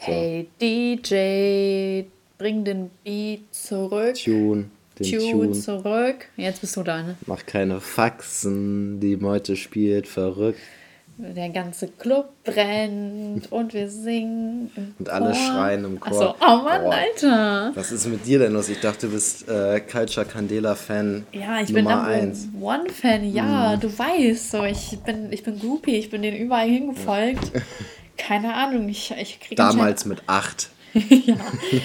[0.00, 0.06] So.
[0.06, 2.08] Hey DJ,
[2.38, 4.14] bring den Beat zurück.
[4.14, 4.70] Tune.
[4.98, 6.26] Den Tune, Tune zurück.
[6.38, 7.16] Jetzt bist du da, ne?
[7.26, 10.60] Mach keine Faxen, die Meute spielt verrückt.
[11.18, 14.70] Der ganze Club brennt und wir singen.
[14.98, 16.30] Und alle schreien im Chor.
[16.30, 16.94] Achso, oh Mann, Boah.
[16.94, 17.72] Alter.
[17.74, 18.70] Was ist mit dir denn los?
[18.70, 21.26] Ich dachte, du bist äh, Culture Candela-Fan.
[21.32, 23.80] Ja, ich Nummer bin Number One-Fan, ja, mhm.
[23.80, 24.50] du weißt.
[24.50, 27.52] So, ich bin, ich bin Groupie, ich bin denen überall hingefolgt.
[28.20, 30.68] Keine Ahnung, ich, ich krieg Damals mit acht.
[30.92, 31.36] ja,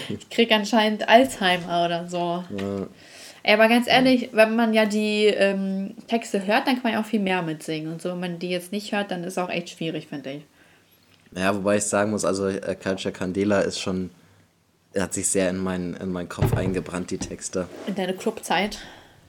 [0.10, 2.44] ich krieg anscheinend Alzheimer oder so.
[2.58, 2.88] Ja.
[3.44, 7.02] Ey, aber ganz ehrlich, wenn man ja die ähm, Texte hört, dann kann man ja
[7.02, 7.94] auch viel mehr mitsingen.
[7.94, 10.32] Und so, wenn man die jetzt nicht hört, dann ist es auch echt schwierig, finde
[10.32, 10.44] ich.
[11.36, 14.10] Ja, wobei ich sagen muss, also äh, Culture Candela ist schon,
[14.98, 17.68] hat sich sehr in, mein, in meinen Kopf eingebrannt, die Texte.
[17.88, 18.80] In deine Clubzeit?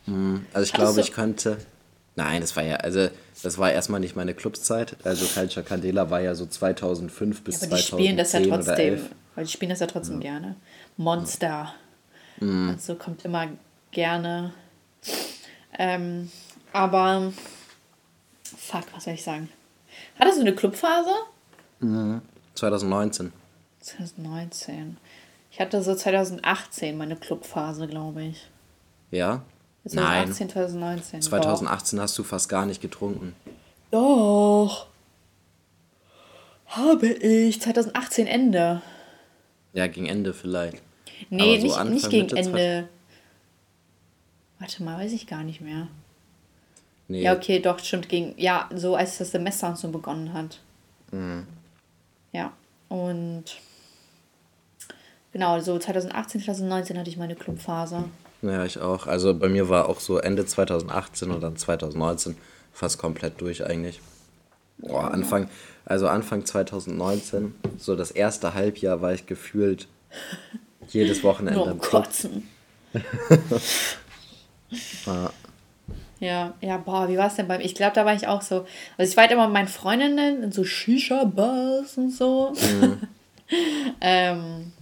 [0.07, 0.47] Mhm.
[0.53, 1.59] Also ich glaube, ich könnte.
[2.17, 3.09] Nein, das war ja, also
[3.43, 4.97] das war erstmal nicht meine Clubzeit.
[5.05, 8.41] Also Culture Candela war ja so 2005 bis ja, aber die 2010 spielen das ja
[8.41, 9.01] trotzdem,
[9.35, 10.31] Weil die spielen das ja trotzdem ja.
[10.31, 10.57] gerne.
[10.97, 11.75] Monster.
[12.41, 12.71] Mhm.
[12.71, 13.49] Also kommt immer
[13.91, 14.55] gerne.
[15.79, 16.31] Ähm,
[16.73, 17.33] aber
[18.45, 19.51] fuck, was soll ich sagen?
[20.19, 21.11] Hattest du eine Clubphase?
[21.81, 22.23] Mhm.
[22.55, 23.33] 2019.
[23.81, 24.97] 2019.
[25.51, 28.49] Ich hatte so 2018 meine Clubphase, glaube ich.
[29.11, 29.43] Ja?
[29.89, 30.51] 2018, Nein.
[30.53, 31.23] 2019.
[31.23, 32.03] 2018 Doch.
[32.03, 33.35] hast du fast gar nicht getrunken.
[33.91, 34.87] Doch.
[36.67, 37.61] Habe ich.
[37.61, 38.83] 2018 Ende.
[39.73, 40.83] Ja, gegen Ende vielleicht.
[41.31, 42.89] Nee, so nicht, nicht gegen Ende.
[44.59, 45.89] Warte mal, weiß ich gar nicht mehr.
[47.09, 47.23] Nee.
[47.23, 48.09] Ja, okay, doch, stimmt.
[48.09, 50.61] Gegen, ja, so als das Semester so begonnen hat.
[51.13, 51.47] Mhm.
[52.33, 52.53] Ja,
[52.89, 53.45] und
[55.33, 58.05] genau, so 2018, 2019 hatte ich meine Clubphase.
[58.43, 59.07] Ja, ich auch.
[59.07, 62.37] Also bei mir war auch so Ende 2018 und dann 2019
[62.73, 64.01] fast komplett durch eigentlich.
[64.79, 65.49] Boah, Anfang,
[65.85, 69.89] also Anfang 2019, so das erste Halbjahr war ich gefühlt
[70.89, 72.49] jedes Wochenende Nur im Kotzen.
[75.07, 75.31] Ja.
[76.19, 77.61] Ja, ja, boah, wie war es denn beim.
[77.61, 78.67] Ich glaube, da war ich auch so.
[78.97, 82.53] Also, ich war halt immer mit meinen Freundinnen in so Shisha-Bars und so.
[82.55, 83.01] Mhm.
[84.01, 84.73] ähm,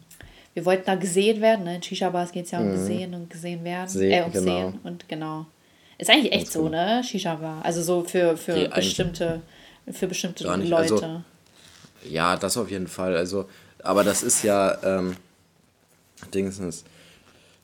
[0.55, 1.65] wir wollten da gesehen werden.
[1.65, 1.77] Ne?
[1.77, 2.73] In Shisha-Bars geht es ja um mhm.
[2.73, 3.89] gesehen und gesehen werden.
[3.89, 4.45] Se äh, um genau.
[4.45, 5.47] sehen und genau.
[5.99, 6.97] Ist eigentlich echt Ganz so, genau.
[6.97, 7.05] ne?
[7.05, 7.65] Shisha-Bar.
[7.65, 9.43] Also, so für, für bestimmte,
[9.91, 10.95] für bestimmte Leute.
[10.95, 11.23] Also,
[12.09, 13.17] ja, das auf jeden Fall.
[13.17, 13.49] Also,
[13.83, 14.77] aber das ist ja.
[14.83, 15.17] Ähm,
[16.33, 16.85] Dingsens.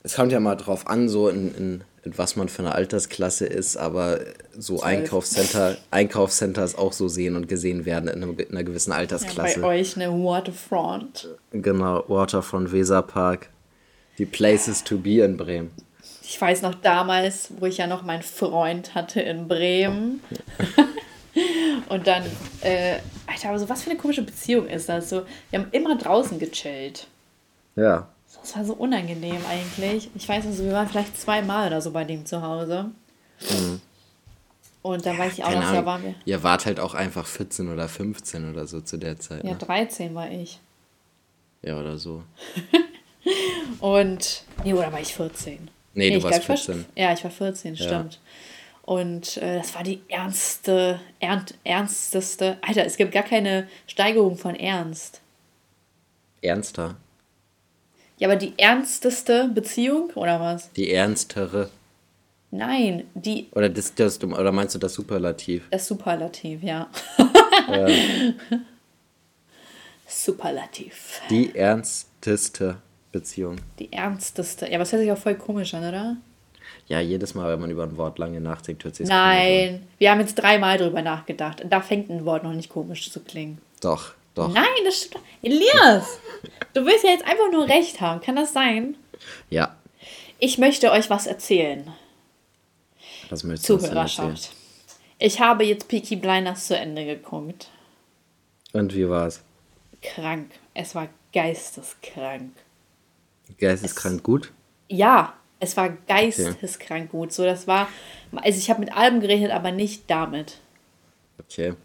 [0.03, 3.77] Es kommt ja mal drauf an, so in, in was man für eine Altersklasse ist,
[3.77, 4.21] aber
[4.57, 4.83] so 12.
[4.83, 9.59] Einkaufscenter, Einkaufscenters auch so sehen und gesehen werden in, einer, in einer gewissen Altersklasse.
[9.59, 11.29] Ja, bei euch eine Waterfront.
[11.51, 13.49] Genau, Waterfront, Weserpark.
[14.17, 15.71] Die Places to be in Bremen.
[16.23, 20.21] Ich weiß noch damals, wo ich ja noch meinen Freund hatte in Bremen.
[21.89, 22.23] und dann,
[22.61, 22.97] äh,
[23.27, 25.09] Alter, aber so was für eine komische Beziehung ist das?
[25.09, 27.07] So, wir haben immer draußen gechillt.
[27.75, 28.07] Ja.
[28.41, 30.09] Das war so unangenehm eigentlich.
[30.15, 32.91] Ich weiß also, wir waren vielleicht zweimal oder so bei dem zu Hause.
[33.49, 33.81] Mhm.
[34.81, 36.15] Und dann ja, weiß ich auch noch, da waren wir.
[36.25, 39.43] Ihr wart halt auch einfach 14 oder 15 oder so zu der Zeit.
[39.43, 39.57] Ja, ne?
[39.57, 40.59] 13 war ich.
[41.61, 42.23] Ja, oder so.
[43.79, 44.43] und.
[44.63, 45.69] Nee, oder war ich 14?
[45.93, 46.85] Nee, nee du warst 14.
[46.95, 47.85] ja, ich war 14, ja.
[47.85, 48.19] stimmt.
[48.83, 52.57] Und äh, das war die ernste, ernst, ernsteste.
[52.61, 55.21] Alter, es gibt gar keine Steigerung von Ernst.
[56.41, 56.95] Ernster.
[58.21, 60.71] Ja, aber die ernsteste Beziehung oder was?
[60.73, 61.71] Die ernstere.
[62.51, 63.47] Nein, die.
[63.53, 65.67] Oder, das, das, oder meinst du das Superlativ?
[65.71, 66.87] Das Superlativ, ja.
[67.67, 67.87] ja.
[70.07, 71.21] Superlativ.
[71.31, 72.77] Die ernsteste
[73.11, 73.55] Beziehung.
[73.79, 74.71] Die ernsteste.
[74.71, 76.17] Ja, was hört sich auch voll komisch an, oder?
[76.85, 80.19] Ja, jedes Mal, wenn man über ein Wort lange nachdenkt, hört sich Nein, wir haben
[80.19, 81.65] jetzt dreimal drüber nachgedacht.
[81.67, 83.57] Da fängt ein Wort noch nicht komisch zu klingen.
[83.81, 84.13] Doch.
[84.35, 84.53] Doch.
[84.53, 85.23] Nein, das stimmt.
[85.41, 86.19] Elias,
[86.73, 88.21] du willst ja jetzt einfach nur recht haben.
[88.21, 88.95] Kann das sein?
[89.49, 89.75] Ja.
[90.39, 91.91] Ich möchte euch was erzählen.
[93.29, 94.51] Was möchtest du Zuhörerschaft.
[95.19, 97.69] Ich habe jetzt Peaky Blinders zu Ende geguckt.
[98.73, 99.43] Und wie war es?
[100.01, 100.51] Krank.
[100.73, 102.53] Es war geisteskrank.
[103.59, 104.51] Geisteskrank es, gut?
[104.89, 107.17] Ja, es war geisteskrank okay.
[107.17, 107.33] gut.
[107.33, 107.87] So, das war.
[108.35, 110.57] Also ich habe mit allem gerechnet, aber nicht damit.
[111.39, 111.75] Okay.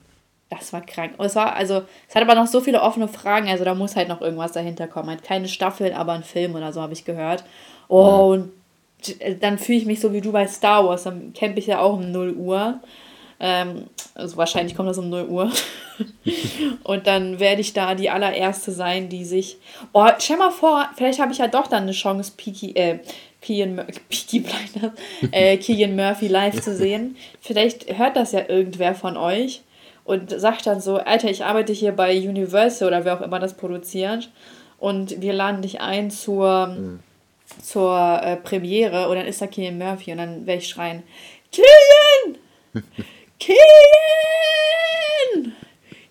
[0.59, 1.15] Das war krank.
[1.19, 4.09] Es war, also, es hat aber noch so viele offene Fragen, also da muss halt
[4.09, 5.11] noch irgendwas dahinter kommen.
[5.11, 7.45] Halt keine Staffel, aber ein Film oder so, habe ich gehört.
[7.89, 8.53] Oh, und
[9.41, 11.05] dann fühle ich mich so wie du bei Star Wars.
[11.05, 12.81] Dann campe ich ja auch um 0 Uhr.
[13.39, 15.53] Ähm, also wahrscheinlich kommt das um 0 Uhr.
[16.85, 19.59] und dann werde ich da die allererste sein, die sich.
[19.93, 22.99] Oh, stell mal vor, vielleicht habe ich ja doch dann eine Chance, Peaky, äh,
[23.43, 23.77] Keegan,
[24.09, 24.93] Peaky Blinders,
[25.31, 27.17] äh, Keegan Murphy live zu sehen.
[27.41, 29.63] Vielleicht hört das ja irgendwer von euch.
[30.07, 33.55] Und sagt dann so, Alter, ich arbeite hier bei Universal oder wer auch immer das
[33.55, 34.31] produziert
[34.79, 37.01] und wir laden dich ein zur, mhm.
[37.63, 41.03] zur äh, Premiere und dann ist da Killian Murphy und dann werde ich schreien,
[41.51, 42.39] Killian!
[43.39, 43.57] Killian!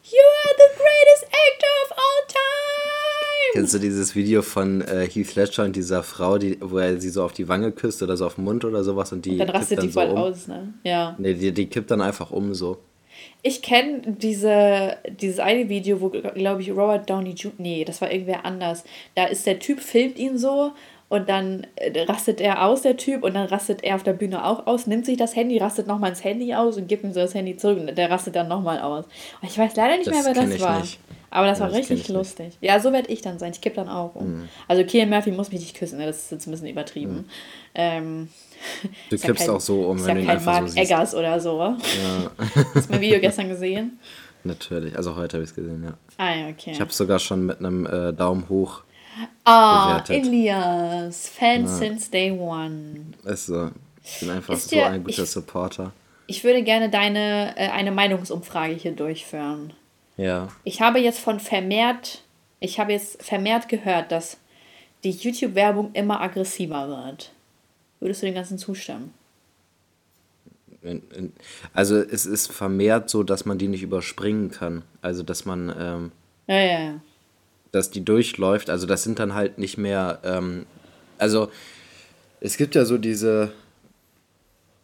[0.07, 3.53] You are the greatest actor of all time!
[3.53, 7.09] Kennst du dieses Video von äh, Heath Ledger und dieser Frau, die, wo er sie
[7.09, 9.31] so auf die Wange küsst oder so auf den Mund oder sowas und die.
[9.31, 10.17] Und dann rastet dann die so voll um.
[10.17, 10.73] aus, ne?
[10.83, 11.15] Ja.
[11.17, 12.77] Nee, die, die kippt dann einfach um so.
[13.47, 18.11] Ich kenne diese, dieses eine Video, wo, glaube ich, Robert Downey Jr., nee, das war
[18.11, 18.83] irgendwer anders.
[19.13, 20.71] Da ist der Typ, filmt ihn so
[21.09, 24.43] und dann äh, rastet er aus, der Typ, und dann rastet er auf der Bühne
[24.43, 27.19] auch aus, nimmt sich das Handy, rastet nochmal ins Handy aus und gibt ihm so
[27.19, 29.05] das Handy zurück und der rastet dann nochmal aus.
[29.05, 30.79] Und ich weiß leider nicht das mehr, wer das war.
[30.79, 30.99] Nicht.
[31.29, 32.45] Aber das ja, war das richtig lustig.
[32.45, 32.57] Nicht.
[32.61, 33.51] Ja, so werde ich dann sein.
[33.51, 34.39] Ich kipp dann auch um.
[34.39, 34.49] Mhm.
[34.67, 36.07] Also Kian Murphy muss mich nicht küssen, ne?
[36.07, 37.13] das ist jetzt ein bisschen übertrieben.
[37.13, 37.25] Mhm.
[37.75, 38.29] Ähm,
[39.09, 40.91] du kippst kein, auch so um, wenn ja du ihn einfach Mark so siehst.
[40.91, 41.59] Eggers oder so.
[41.59, 41.77] Ja.
[42.73, 43.99] Hast du mein Video gestern gesehen?
[44.43, 45.93] Natürlich, also heute habe ich es gesehen, ja.
[46.17, 46.71] Ah ja, okay.
[46.71, 48.83] Ich habe es sogar schon mit einem äh, Daumen hoch
[49.43, 50.25] Ah, bewertet.
[50.25, 51.67] Elias, Fan ja.
[51.67, 53.13] since day one.
[53.23, 53.71] Ist so.
[54.03, 55.93] Ich bin einfach ist so dir, ein guter ich, Supporter.
[56.27, 59.73] Ich würde gerne deine äh, eine Meinungsumfrage hier durchführen.
[60.17, 60.49] Ja.
[60.63, 62.23] Ich habe jetzt von vermehrt,
[62.59, 64.37] ich habe jetzt vermehrt gehört, dass
[65.03, 67.31] die YouTube-Werbung immer aggressiver wird.
[67.99, 69.13] Würdest du dem Ganzen zustimmen?
[71.73, 74.83] Also es ist vermehrt so, dass man die nicht überspringen kann.
[75.01, 76.11] Also dass man ähm,
[76.47, 77.01] ja, ja, ja.
[77.71, 78.69] dass die durchläuft.
[78.69, 80.19] Also das sind dann halt nicht mehr.
[80.23, 80.65] Ähm,
[81.17, 81.49] also
[82.39, 83.51] es gibt ja so diese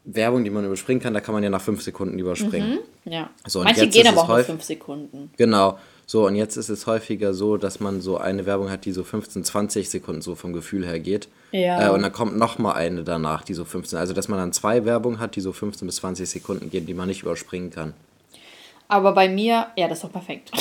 [0.04, 2.80] Werbung, die man überspringen kann, da kann man ja nach fünf Sekunden überspringen.
[3.06, 3.30] Mhm, ja.
[3.46, 5.30] So, Manche gehen aber auch nur fünf Sekunden.
[5.38, 5.78] Genau.
[6.12, 9.06] So, und jetzt ist es häufiger so, dass man so eine Werbung hat, die so
[9.06, 11.30] 15, 20 Sekunden so vom Gefühl her geht.
[11.54, 11.88] Ja.
[11.88, 13.98] Äh, und dann kommt noch mal eine danach, die so 15.
[13.98, 16.94] Also, dass man dann zwei Werbungen hat, die so 15 bis 20 Sekunden gehen, die
[16.94, 17.94] man nicht überspringen kann.
[18.90, 20.52] Aber bei mir, ja, das ist doch perfekt.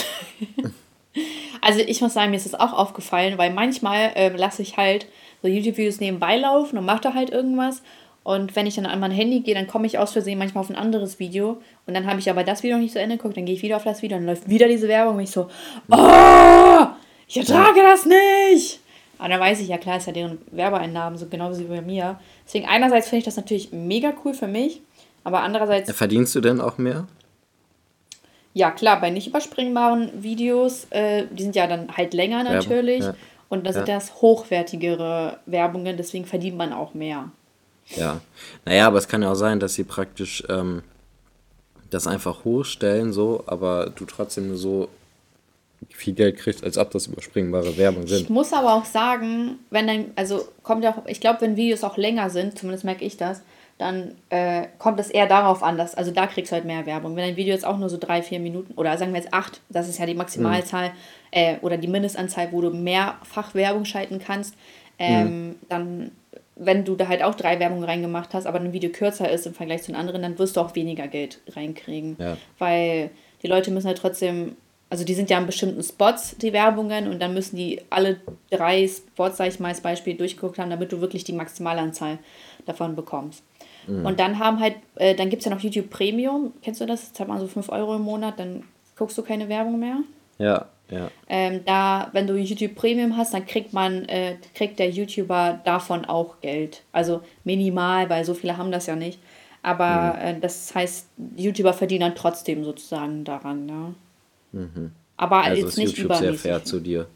[1.61, 5.06] also, ich muss sagen, mir ist das auch aufgefallen, weil manchmal äh, lasse ich halt
[5.43, 7.82] so YouTube-Videos nebenbei laufen und mache da halt irgendwas.
[8.23, 10.70] Und wenn ich dann an mein Handy gehe, dann komme ich aus Versehen manchmal auf
[10.70, 11.61] ein anderes Video.
[11.91, 13.37] Und dann habe ich aber das Video noch nicht zu Ende geguckt.
[13.37, 15.17] Dann gehe ich wieder auf das Video und dann läuft wieder diese Werbung.
[15.17, 15.49] Und ich so,
[15.91, 16.87] oh,
[17.27, 18.79] ich ertrage das nicht.
[19.19, 22.21] Aber dann weiß ich, ja klar, ist ja deren Werbeeinnahmen, so genauso wie bei mir.
[22.47, 24.83] Deswegen einerseits finde ich das natürlich mega cool für mich.
[25.25, 25.91] Aber andererseits...
[25.91, 27.09] Verdienst du denn auch mehr?
[28.55, 33.03] Ja, klar, bei nicht überspringbaren Videos, äh, die sind ja dann halt länger natürlich.
[33.03, 33.15] Ja,
[33.49, 33.97] Und da sind ja.
[33.97, 37.33] das hochwertigere Werbungen, deswegen verdient man auch mehr.
[37.97, 38.21] Ja.
[38.65, 40.85] Naja, aber es kann ja auch sein, dass sie praktisch ähm,
[41.91, 44.89] das einfach hochstellen, so, aber du trotzdem nur so
[45.89, 48.23] viel Geld kriegst, als ob das überspringbare Werbung sind.
[48.23, 51.85] Ich muss aber auch sagen, wenn dann, also kommt ja auch, ich glaube, wenn Videos
[51.85, 53.43] auch länger sind, zumindest merke ich das,
[53.79, 57.17] dann äh, kommt es eher darauf an, dass, also da kriegst du halt mehr Werbung.
[57.17, 59.63] Wenn ein Video jetzt auch nur so drei, vier Minuten, oder sagen wir jetzt acht,
[59.71, 60.95] das ist ja die Maximalzahl, mhm.
[61.31, 64.55] äh, oder die Mindestanzahl, wo du mehrfach Werbung schalten kannst,
[64.99, 65.55] ähm, mhm.
[65.71, 66.11] dann
[66.62, 69.55] wenn du da halt auch drei Werbungen reingemacht hast, aber ein Video kürzer ist im
[69.55, 72.17] Vergleich zu den anderen, dann wirst du auch weniger Geld reinkriegen.
[72.19, 72.37] Ja.
[72.59, 73.11] Weil
[73.43, 74.57] die Leute müssen halt trotzdem,
[74.91, 78.21] also die sind ja an bestimmten Spots, die Werbungen, und dann müssen die alle
[78.51, 82.19] drei Spots, sag ich mal als Beispiel, durchgeguckt haben, damit du wirklich die Maximalanzahl
[82.67, 83.43] davon bekommst.
[83.87, 84.05] Mhm.
[84.05, 87.09] Und dann haben halt, äh, dann gibt es ja noch YouTube Premium, kennst du das?
[87.09, 88.65] Jetzt hat man so 5 Euro im Monat, dann
[88.97, 90.01] guckst du keine Werbung mehr.
[90.39, 91.11] Ja, ja.
[91.29, 96.05] Ähm, da, wenn du YouTube Premium hast, dann kriegt man, äh, kriegt der YouTuber davon
[96.05, 96.83] auch Geld.
[96.93, 99.19] Also minimal, weil so viele haben das ja nicht.
[99.62, 100.26] Aber mhm.
[100.26, 103.95] äh, das heißt, YouTuber verdienen dann trotzdem sozusagen daran, ja.
[104.53, 104.93] Mhm.
[105.17, 107.07] Aber also jetzt ist nicht YouTube sehr fair zu dir.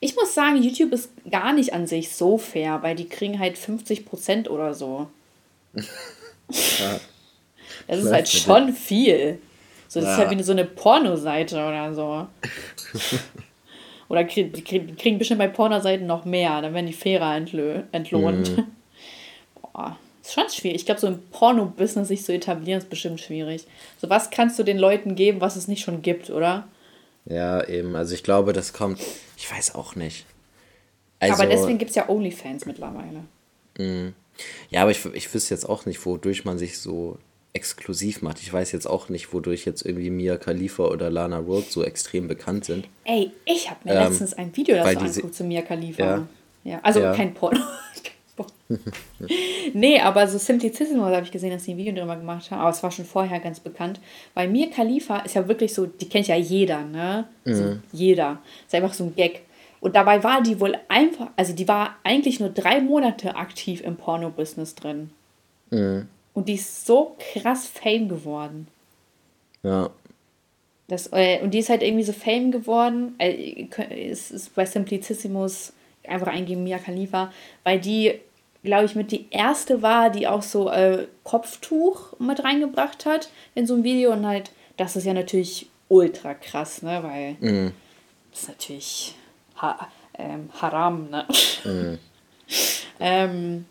[0.00, 3.56] Ich muss sagen, YouTube ist gar nicht an sich so fair, weil die kriegen halt
[3.56, 5.08] 50% oder so.
[5.74, 7.00] ja.
[7.86, 9.38] Das ist halt schon viel.
[9.96, 10.22] So, das ja.
[10.22, 12.26] ist halt wie so eine Pornoseite oder so.
[14.10, 18.58] oder die kriegen, kriegen bestimmt bei Pornoseiten noch mehr, dann werden die fairer entlohnt.
[18.58, 18.64] Mhm.
[19.62, 20.76] Boah, ist schon schwierig.
[20.76, 23.64] Ich glaube, so ein Porno-Business sich zu etablieren, ist bestimmt schwierig.
[23.96, 26.68] So, was kannst du den Leuten geben, was es nicht schon gibt, oder?
[27.24, 27.96] Ja, eben.
[27.96, 29.00] Also ich glaube, das kommt.
[29.38, 30.26] Ich weiß auch nicht.
[31.20, 33.24] Also, aber deswegen gibt es ja OnlyFans mittlerweile.
[33.78, 34.12] Mh.
[34.68, 37.16] Ja, aber ich, ich wüsste jetzt auch nicht, wodurch man sich so
[37.56, 38.40] exklusiv macht.
[38.42, 42.28] Ich weiß jetzt auch nicht, wodurch jetzt irgendwie Mia Khalifa oder Lana Rhodes so extrem
[42.28, 42.86] bekannt sind.
[43.04, 46.04] Ey, ich habe mir ähm, letztens ein Video dazu angeguckt zu Mia Khalifa.
[46.04, 46.26] Ja,
[46.64, 47.14] ja also ja.
[47.14, 47.58] kein Porno.
[49.72, 52.70] nee, aber so Simplicissimus habe ich gesehen, dass sie ein Video darüber gemacht haben, aber
[52.70, 54.00] es war schon vorher ganz bekannt,
[54.34, 57.26] weil Mia Khalifa ist ja wirklich so, die kennt ja jeder, ne?
[57.44, 57.54] Mhm.
[57.54, 58.40] So, jeder.
[58.66, 59.42] Ist einfach so ein Gag.
[59.80, 63.96] Und dabei war die wohl einfach, also die war eigentlich nur drei Monate aktiv im
[63.96, 65.10] Porno-Business drin.
[65.70, 66.08] Mhm.
[66.36, 68.68] Und die ist so krass Fame geworden.
[69.62, 69.88] Ja.
[70.86, 73.14] Das, äh, und die ist halt irgendwie so Fame geworden.
[73.16, 73.68] Äh,
[74.10, 75.72] es ist bei Simplicissimus
[76.06, 77.32] einfach eingeben Mia Khalifa,
[77.64, 78.20] weil die,
[78.62, 83.66] glaube ich, mit die erste war, die auch so äh, Kopftuch mit reingebracht hat in
[83.66, 84.12] so ein Video.
[84.12, 87.02] Und halt, das ist ja natürlich ultra krass, ne?
[87.02, 87.72] Weil mhm.
[88.30, 89.14] das ist natürlich
[89.56, 89.88] ha
[90.18, 91.26] ähm, Haram, ne?
[91.64, 91.98] Mhm.
[93.00, 93.64] ähm,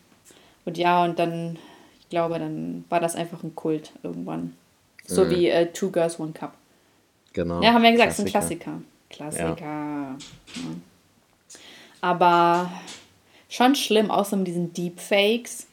[0.66, 1.60] und ja, und dann,
[2.06, 4.56] ich glaube, dann war das einfach ein Kult irgendwann.
[5.08, 5.30] So mhm.
[5.32, 6.54] wie äh, Two Girls, One Cup.
[7.34, 7.62] Genau.
[7.62, 8.40] Ja, haben wir ja gesagt, Klassiker.
[8.40, 8.82] ist ein Klassiker.
[9.10, 9.66] Klassiker.
[9.66, 10.18] Ja.
[10.56, 10.76] Ja.
[12.02, 12.72] Aber
[13.50, 15.66] schon schlimm, außer mit diesen Deepfakes.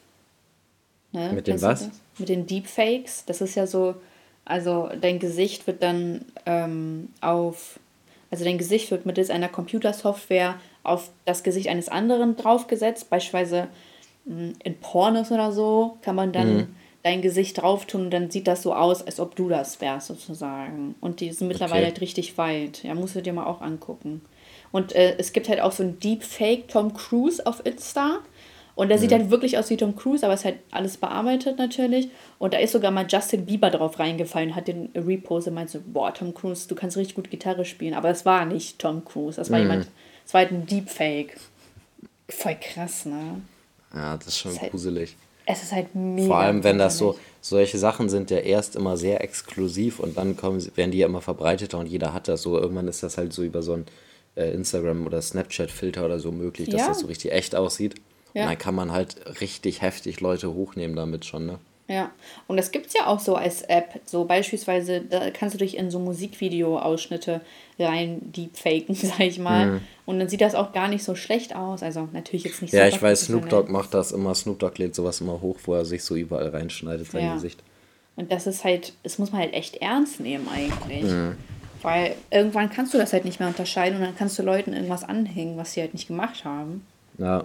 [1.13, 1.33] Ne?
[1.35, 1.91] Mit den was?
[2.17, 3.25] Mit den Deepfakes.
[3.27, 3.95] Das ist ja so,
[4.47, 7.79] also dein Gesicht wird dann ähm, auf,
[8.31, 13.11] also dein Gesicht wird mittels einer Computersoftware auf das Gesicht eines anderen draufgesetzt.
[13.11, 13.69] Beispielsweise
[14.25, 16.67] in Pornos oder so kann man dann mhm
[17.03, 20.07] dein Gesicht drauf tun und dann sieht das so aus, als ob du das wärst
[20.07, 20.95] sozusagen.
[21.01, 21.91] Und die sind mittlerweile okay.
[21.91, 22.83] halt richtig weit.
[22.85, 24.23] Ja, musst du dir mal auch angucken.
[24.71, 28.21] Und äh, es gibt halt auch so ein Deepfake Tom Cruise auf Insta.
[28.75, 29.03] Und der mhm.
[29.03, 32.09] sieht halt wirklich aus wie Tom Cruise, aber ist halt alles bearbeitet natürlich.
[32.39, 35.81] Und da ist sogar mal Justin Bieber drauf reingefallen, hat den Repose und meinte so,
[35.85, 37.95] boah, Tom Cruise, du kannst richtig gut Gitarre spielen.
[37.95, 39.65] Aber das war nicht Tom Cruise, das war mhm.
[39.65, 39.89] jemand,
[40.25, 41.37] das war halt ein Deepfake.
[42.29, 43.43] Voll krass, ne?
[43.95, 45.17] Ja, das ist schon das ist gruselig.
[45.47, 46.27] Halt, es ist halt mega.
[46.29, 50.37] Vor allem, wenn das so, solche Sachen sind ja erst immer sehr exklusiv und dann
[50.37, 52.59] kommen, werden die ja immer verbreiteter und jeder hat das so.
[52.59, 53.87] Irgendwann ist das halt so über so ein
[54.37, 56.89] äh, Instagram- oder Snapchat-Filter oder so möglich, dass ja.
[56.89, 57.97] das so richtig echt aussieht.
[58.35, 58.43] Ja.
[58.43, 61.59] Und dann kann man halt richtig heftig Leute hochnehmen damit schon, ne?
[61.93, 62.11] Ja,
[62.47, 64.01] und das gibt es ja auch so als App.
[64.07, 67.43] So beispielsweise, da kannst du dich in so Musikvideo-Ausschnitte
[67.79, 69.67] rein deepfaken, sag ich mal.
[69.67, 69.81] Mhm.
[70.07, 71.83] Und dann sieht das auch gar nicht so schlecht aus.
[71.83, 72.77] Also natürlich jetzt nicht so.
[72.79, 74.35] Ja, ich weiß, Snoop Dogg macht das immer.
[74.35, 77.35] Snoop Dogg lädt sowas immer hoch, wo er sich so überall reinschneidet, sein ja.
[77.35, 77.61] Gesicht.
[78.17, 81.05] Und das ist halt, das muss man halt echt ernst nehmen eigentlich.
[81.05, 81.37] Mhm.
[81.83, 85.05] Weil irgendwann kannst du das halt nicht mehr unterscheiden und dann kannst du Leuten irgendwas
[85.05, 86.87] anhängen, was sie halt nicht gemacht haben.
[87.19, 87.45] Ja.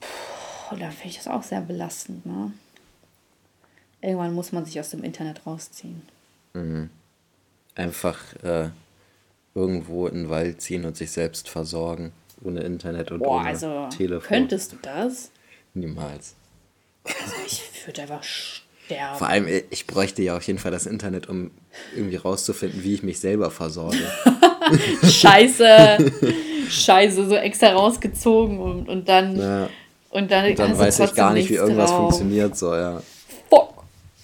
[0.00, 2.52] Puh, da finde ich das auch sehr belastend, ne?
[4.02, 6.02] Irgendwann muss man sich aus dem Internet rausziehen.
[6.54, 6.90] Mhm.
[7.74, 8.68] Einfach äh,
[9.54, 12.12] irgendwo in den Wald ziehen und sich selbst versorgen.
[12.44, 14.28] Ohne Internet und Boah, ohne also, Telefon.
[14.28, 15.30] Könntest du das?
[15.74, 16.34] Niemals.
[17.04, 19.18] Also ich würde einfach sterben.
[19.18, 21.52] Vor allem, ich bräuchte ja auf jeden Fall das Internet, um
[21.96, 23.98] irgendwie rauszufinden, wie ich mich selber versorge.
[25.04, 26.10] Scheiße.
[26.68, 29.38] Scheiße, so extra rausgezogen und, und dann.
[29.38, 29.68] Ja.
[30.10, 32.00] Und dann, und dann weiß ich gar nicht, wie irgendwas drauf.
[32.00, 33.02] funktioniert, so, ja.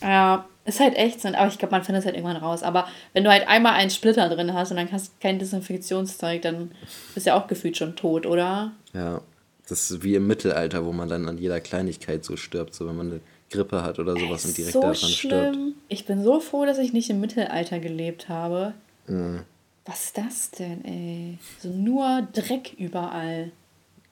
[0.00, 1.28] Ja, ist halt echt so.
[1.28, 2.62] Aber ich glaube, man findet es halt irgendwann raus.
[2.62, 6.42] Aber wenn du halt einmal einen Splitter drin hast und dann hast du kein Desinfektionszeug,
[6.42, 6.72] dann
[7.14, 8.72] bist du ja auch gefühlt schon tot, oder?
[8.92, 9.22] Ja.
[9.68, 12.96] Das ist wie im Mittelalter, wo man dann an jeder Kleinigkeit so stirbt, so wenn
[12.96, 15.52] man eine Grippe hat oder sowas und direkt so daran schlimm.
[15.52, 15.58] stirbt.
[15.88, 18.72] Ich bin so froh, dass ich nicht im Mittelalter gelebt habe.
[19.06, 19.40] Mhm.
[19.84, 21.38] Was ist das denn, ey?
[21.60, 23.52] So nur Dreck überall.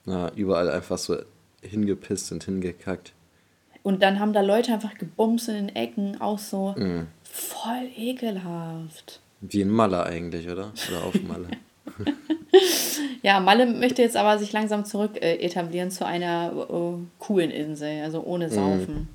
[0.05, 1.17] Ja, überall einfach so
[1.61, 3.13] hingepisst und hingekackt.
[3.87, 7.07] Und dann haben da Leute einfach gebumst in den Ecken, auch so mm.
[7.23, 9.21] voll ekelhaft.
[9.39, 10.73] Wie in Malle eigentlich, oder?
[10.89, 11.47] Oder auf Malle.
[13.21, 18.03] ja, Malle möchte jetzt aber sich langsam zurück äh, etablieren zu einer äh, coolen Insel,
[18.03, 18.51] also ohne mm.
[18.51, 19.07] Saufen.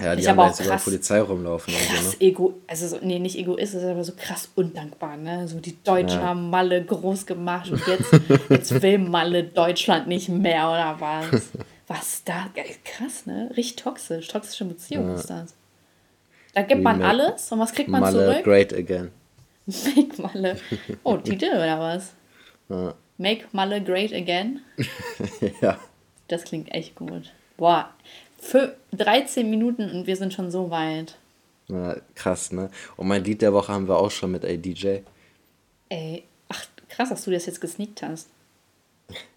[0.00, 1.72] Ja, die ich haben da jetzt sogar Polizei rumlaufen.
[1.72, 2.16] Krass so, ne?
[2.18, 5.46] Ego, also so, nee, nicht egoistisch, aber so krass undankbar, ne?
[5.46, 6.26] So die Deutschen ja.
[6.26, 8.10] haben Malle groß gemacht und jetzt,
[8.48, 11.50] jetzt will Malle Deutschland nicht mehr oder was?
[11.92, 12.48] Was da?
[12.84, 13.50] Krass, ne?
[13.54, 14.28] Richtig toxisch.
[14.28, 15.14] Toxische Beziehung ja.
[15.14, 15.54] ist das.
[16.54, 18.44] Da gibt man alles und was kriegt man Malle zurück?
[18.44, 19.10] Great again.
[19.66, 20.58] Make Malle.
[21.04, 22.12] Oh, Titel oder was?
[22.70, 22.94] Ja.
[23.18, 24.60] Make Malle great again?
[25.60, 25.78] ja.
[26.28, 27.32] Das klingt echt gut.
[27.58, 27.90] Boah,
[28.38, 31.16] für 13 Minuten und wir sind schon so weit.
[31.68, 32.70] Ja, krass, ne?
[32.96, 35.00] Und mein Lied der Woche haben wir auch schon mit ADJ.
[35.90, 38.28] Ey, ach, krass, dass du das jetzt gesneakt hast.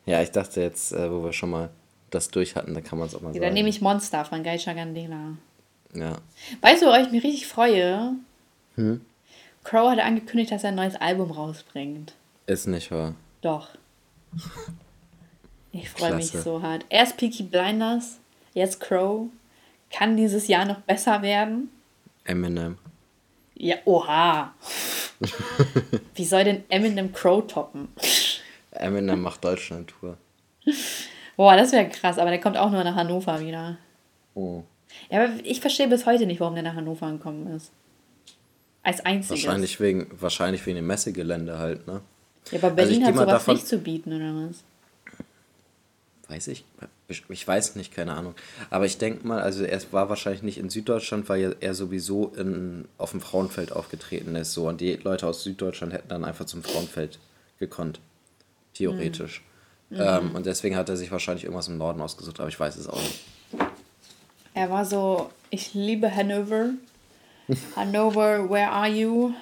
[0.06, 1.70] Ja, ich dachte jetzt, äh, wo wir schon mal
[2.16, 3.46] das durch hatten, dann kann man es auch mal ja, sagen.
[3.46, 5.38] Dann nehme ich Monster von Geisha Gandela.
[5.94, 6.18] Ja.
[6.62, 8.14] Weißt du, worauf ich mich richtig freue?
[8.76, 9.02] Hm?
[9.64, 12.14] Crow hat angekündigt, dass er ein neues Album rausbringt.
[12.46, 13.16] Ist nicht wahr?
[13.42, 13.70] Doch.
[15.72, 16.86] Ich freue mich so hart.
[16.90, 18.18] Erst Peaky Blinders,
[18.54, 19.28] jetzt Crow.
[19.92, 21.70] Kann dieses Jahr noch besser werden?
[22.26, 22.78] Eminem.
[23.56, 24.54] Ja, oha.
[26.16, 27.88] Wie soll denn Eminem Crow toppen?
[28.72, 30.18] Eminem macht Deutschland-Tour.
[31.36, 33.78] Boah, das wäre krass, aber der kommt auch nur nach Hannover wieder.
[34.34, 34.64] Oh.
[35.10, 37.72] Ja, aber ich verstehe bis heute nicht, warum der nach Hannover gekommen ist.
[38.84, 39.44] Als einziges.
[39.44, 42.02] Wahrscheinlich wegen, wahrscheinlich wegen dem Messegelände halt, ne?
[42.52, 44.64] Ja, aber also Berlin also hat sowas davon, nicht zu bieten, oder was?
[46.28, 46.66] weiß ich,
[47.30, 48.34] ich weiß nicht, keine Ahnung.
[48.70, 52.86] Aber ich denke mal, also er war wahrscheinlich nicht in Süddeutschland, weil er sowieso in,
[52.98, 54.54] auf dem Frauenfeld aufgetreten ist.
[54.54, 54.68] So.
[54.68, 57.20] Und die Leute aus Süddeutschland hätten dann einfach zum Frauenfeld
[57.60, 58.00] gekonnt.
[58.74, 59.44] Theoretisch.
[59.90, 60.00] Mhm.
[60.02, 62.88] Ähm, und deswegen hat er sich wahrscheinlich irgendwas im Norden ausgesucht, aber ich weiß es
[62.88, 63.22] auch nicht.
[64.54, 66.70] Er war so, ich liebe Hanover.
[67.76, 69.34] Hanover, where are you?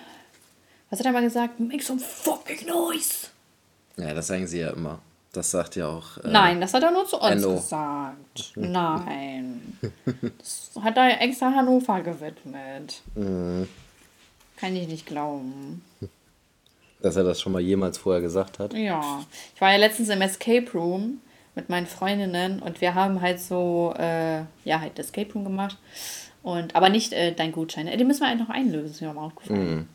[0.90, 1.60] Was hat er mal gesagt?
[1.60, 3.28] Make some fucking noise.
[3.98, 5.00] Ja, das sagen sie ja immer.
[5.32, 6.18] Das sagt ja auch.
[6.18, 7.56] Äh, Nein, das hat er nur zu uns Enno.
[7.56, 8.52] gesagt.
[8.56, 9.78] Nein.
[10.38, 13.02] Das hat er extra Hannover gewidmet.
[13.16, 13.68] Mhm.
[14.58, 15.84] Kann ich nicht glauben.
[17.04, 18.74] Dass er das schon mal jemals vorher gesagt hat?
[18.74, 19.24] Ja.
[19.54, 21.20] Ich war ja letztens im Escape Room
[21.54, 25.78] mit meinen Freundinnen und wir haben halt so, äh, ja, halt Escape Room gemacht.
[26.42, 27.86] Und, aber nicht äh, dein Gutschein.
[27.86, 29.76] Den müssen wir halt noch einlösen, ist mir mal aufgefallen.
[29.76, 29.88] Mhm.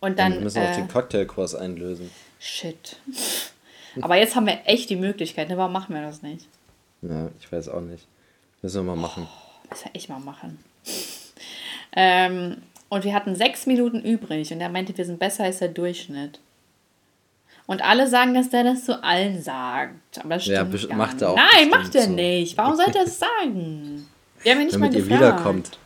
[0.00, 0.34] Und dann.
[0.34, 2.10] Wir müssen auch äh, den Cocktailkurs einlösen.
[2.38, 2.96] Shit.
[4.00, 5.56] Aber jetzt haben wir echt die Möglichkeit, ne?
[5.56, 6.46] Warum machen wir das nicht?
[7.02, 8.06] Ja, ich weiß auch nicht.
[8.62, 9.26] Müssen wir mal machen.
[9.28, 10.58] Oh, müssen wir echt mal machen.
[11.96, 15.68] ähm, und wir hatten sechs Minuten übrig und er meinte, wir sind besser als der
[15.68, 16.40] Durchschnitt.
[17.66, 20.18] Und alle sagen, dass der das zu allen sagt.
[20.20, 21.36] Aber das stimmt ja, macht er auch.
[21.36, 22.12] Nein, macht er so.
[22.12, 22.56] nicht.
[22.56, 24.06] Warum sollte er das sagen?
[24.42, 25.10] Wir haben ihn nicht Damit mal gefragt.
[25.10, 25.78] ihr wiederkommt.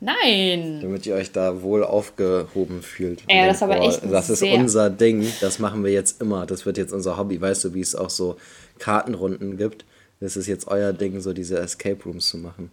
[0.00, 0.80] Nein.
[0.80, 3.22] Damit ihr euch da wohl aufgehoben fühlt.
[3.28, 6.46] Ja, das ist aber echt Das ist unser Ding, das machen wir jetzt immer.
[6.46, 7.40] Das wird jetzt unser Hobby.
[7.40, 8.36] Weißt du, wie es auch so
[8.78, 9.84] Kartenrunden gibt?
[10.20, 12.70] Das ist jetzt euer Ding, so diese Escape Rooms zu machen.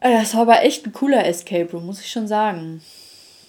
[0.00, 2.82] Das war aber echt ein cooler Escape Room, muss ich schon sagen.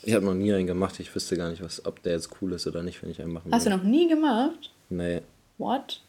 [0.04, 1.00] Ich habe noch nie einen gemacht.
[1.00, 3.34] Ich wüsste gar nicht, was, ob der jetzt cool ist oder nicht, wenn ich einen
[3.34, 3.72] machen Hast will.
[3.72, 4.72] du noch nie gemacht?
[4.90, 5.22] Nee.
[5.58, 6.02] What?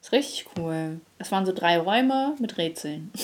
[0.00, 1.00] Das ist richtig cool.
[1.18, 3.10] Das waren so drei Räume mit Rätseln.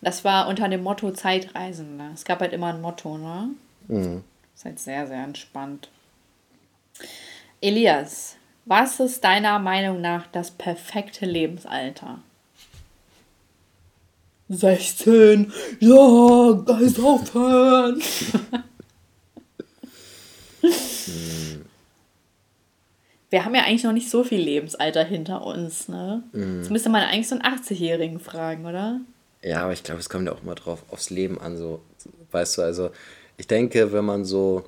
[0.00, 2.10] Das war unter dem Motto Zeitreisende.
[2.14, 3.50] Es gab halt immer ein Motto, ne?
[3.88, 4.24] Mhm.
[4.54, 5.90] Ist halt sehr, sehr entspannt.
[7.60, 12.18] Elias, was ist deiner Meinung nach das perfekte Lebensalter?
[14.52, 15.52] 16.
[15.80, 18.02] Ja, Geist aufhören.
[23.30, 26.22] Wir haben ja eigentlich noch nicht so viel Lebensalter hinter uns, ne?
[26.32, 26.58] Mhm.
[26.58, 29.00] Jetzt müsste man eigentlich so einen 80-Jährigen fragen, oder?
[29.42, 31.56] Ja, aber ich glaube, es kommt ja auch mal drauf aufs Leben an.
[31.56, 31.80] So,
[32.30, 32.90] weißt du, also
[33.38, 34.64] ich denke, wenn man so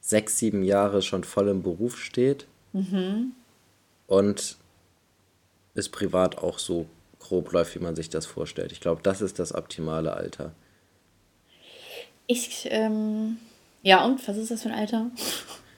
[0.00, 3.32] sechs, sieben Jahre schon voll im Beruf steht mhm.
[4.06, 4.58] und
[5.74, 6.86] es privat auch so
[7.18, 8.72] grob läuft, wie man sich das vorstellt.
[8.72, 10.52] Ich glaube, das ist das optimale Alter.
[12.26, 13.38] Ich, ähm,
[13.82, 15.10] ja, und was ist das für ein Alter?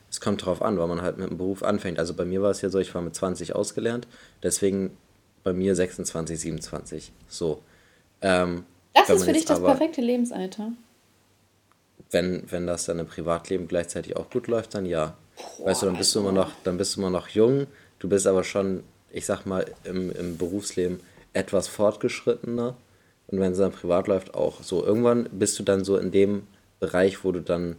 [0.08, 1.98] Es kommt drauf an, weil man halt mit dem Beruf anfängt.
[1.98, 4.06] Also bei mir war es ja so, ich war mit 20 ausgelernt,
[4.42, 4.96] deswegen
[5.42, 7.12] bei mir 26, 27.
[7.28, 7.62] So.
[8.22, 10.72] Ähm, das ist für dich das aber, perfekte Lebensalter.
[12.10, 15.16] Wenn, wenn das dann im Privatleben gleichzeitig auch gut läuft, dann ja.
[15.58, 17.66] Boah, weißt du, dann bist du immer noch, dann bist du immer noch jung,
[17.98, 18.82] du bist aber schon,
[19.16, 21.00] ich sag mal, im, im Berufsleben
[21.32, 22.76] etwas fortgeschrittener.
[23.28, 24.84] Und wenn es dann privat läuft, auch so.
[24.84, 26.42] Irgendwann bist du dann so in dem
[26.80, 27.76] Bereich, wo du dann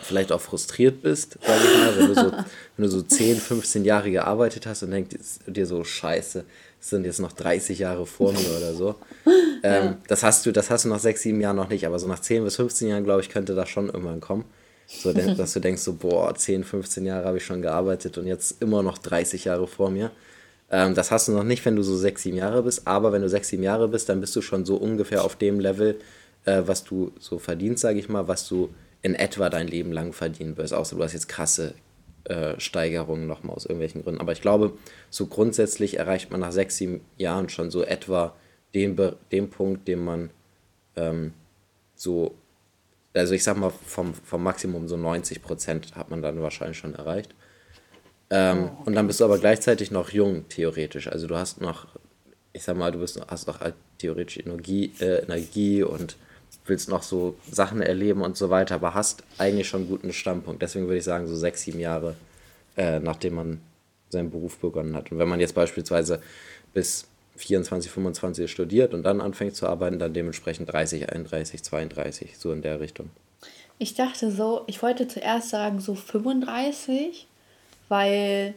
[0.00, 2.32] vielleicht auch frustriert bist, sage ich mal, wenn du, so,
[2.76, 6.44] wenn du so 10, 15 Jahre gearbeitet hast und denkst dir so, scheiße,
[6.80, 8.94] es sind jetzt noch 30 Jahre vor mir oder so.
[9.62, 9.96] Ähm, ja.
[10.06, 12.20] das, hast du, das hast du nach 6, 7 Jahren noch nicht, aber so nach
[12.20, 14.44] 10 bis 15 Jahren, glaube ich, könnte das schon irgendwann kommen.
[14.86, 18.62] So, dass du denkst so, boah, 10, 15 Jahre habe ich schon gearbeitet und jetzt
[18.62, 20.10] immer noch 30 Jahre vor mir.
[20.70, 23.22] Ähm, das hast du noch nicht, wenn du so 6, 7 Jahre bist, aber wenn
[23.22, 25.98] du 6, 7 Jahre bist, dann bist du schon so ungefähr auf dem Level,
[26.44, 28.70] äh, was du so verdienst, sage ich mal, was du
[29.02, 31.74] in etwa dein Leben lang verdienen wirst, außer du hast jetzt krasse
[32.24, 34.20] äh, Steigerungen nochmal aus irgendwelchen Gründen.
[34.20, 34.72] Aber ich glaube,
[35.10, 38.34] so grundsätzlich erreicht man nach sechs, sieben Jahren schon so etwa
[38.74, 38.96] den,
[39.30, 40.30] den Punkt, den man
[40.96, 41.34] ähm,
[41.94, 42.34] so,
[43.14, 46.94] also ich sag mal, vom, vom Maximum so 90 Prozent hat man dann wahrscheinlich schon
[46.94, 47.34] erreicht.
[48.30, 48.82] Ähm, oh, okay.
[48.86, 51.08] Und dann bist du aber gleichzeitig noch jung, theoretisch.
[51.08, 51.86] Also du hast noch,
[52.52, 56.16] ich sag mal, du bist, hast noch halt theoretisch Energie, äh, Energie und
[56.66, 60.62] willst noch so Sachen erleben und so weiter, aber hast eigentlich schon einen guten Standpunkt.
[60.62, 62.16] Deswegen würde ich sagen, so sechs, sieben Jahre,
[62.76, 63.60] äh, nachdem man
[64.08, 65.12] seinen Beruf begonnen hat.
[65.12, 66.20] Und wenn man jetzt beispielsweise
[66.74, 72.52] bis 24, 25 studiert und dann anfängt zu arbeiten, dann dementsprechend 30, 31, 32, so
[72.52, 73.10] in der Richtung.
[73.78, 77.26] Ich dachte so, ich wollte zuerst sagen so 35,
[77.88, 78.54] weil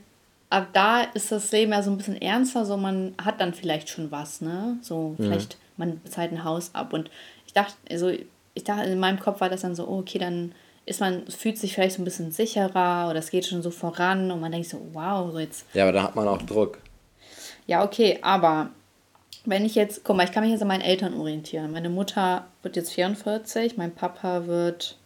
[0.49, 3.89] ab da ist das Leben ja so ein bisschen ernster, so man hat dann vielleicht
[3.89, 4.77] schon was, ne?
[4.81, 5.23] So mhm.
[5.23, 5.73] vielleicht mhm.
[5.77, 7.09] man bezahlt ein Haus ab und
[7.45, 8.11] ich dachte, also
[8.53, 10.53] ich dachte, in meinem Kopf war das dann so, oh, okay, dann
[10.85, 14.31] ist man, fühlt sich vielleicht so ein bisschen sicherer oder es geht schon so voran
[14.31, 15.65] und man denkt so, wow, so jetzt.
[15.73, 16.79] Ja, aber da hat man auch Druck.
[17.67, 18.71] Ja, okay, aber
[19.45, 21.71] wenn ich jetzt, guck mal, ich kann mich jetzt an meinen Eltern orientieren.
[21.71, 24.97] Meine Mutter wird jetzt 44, mein Papa wird,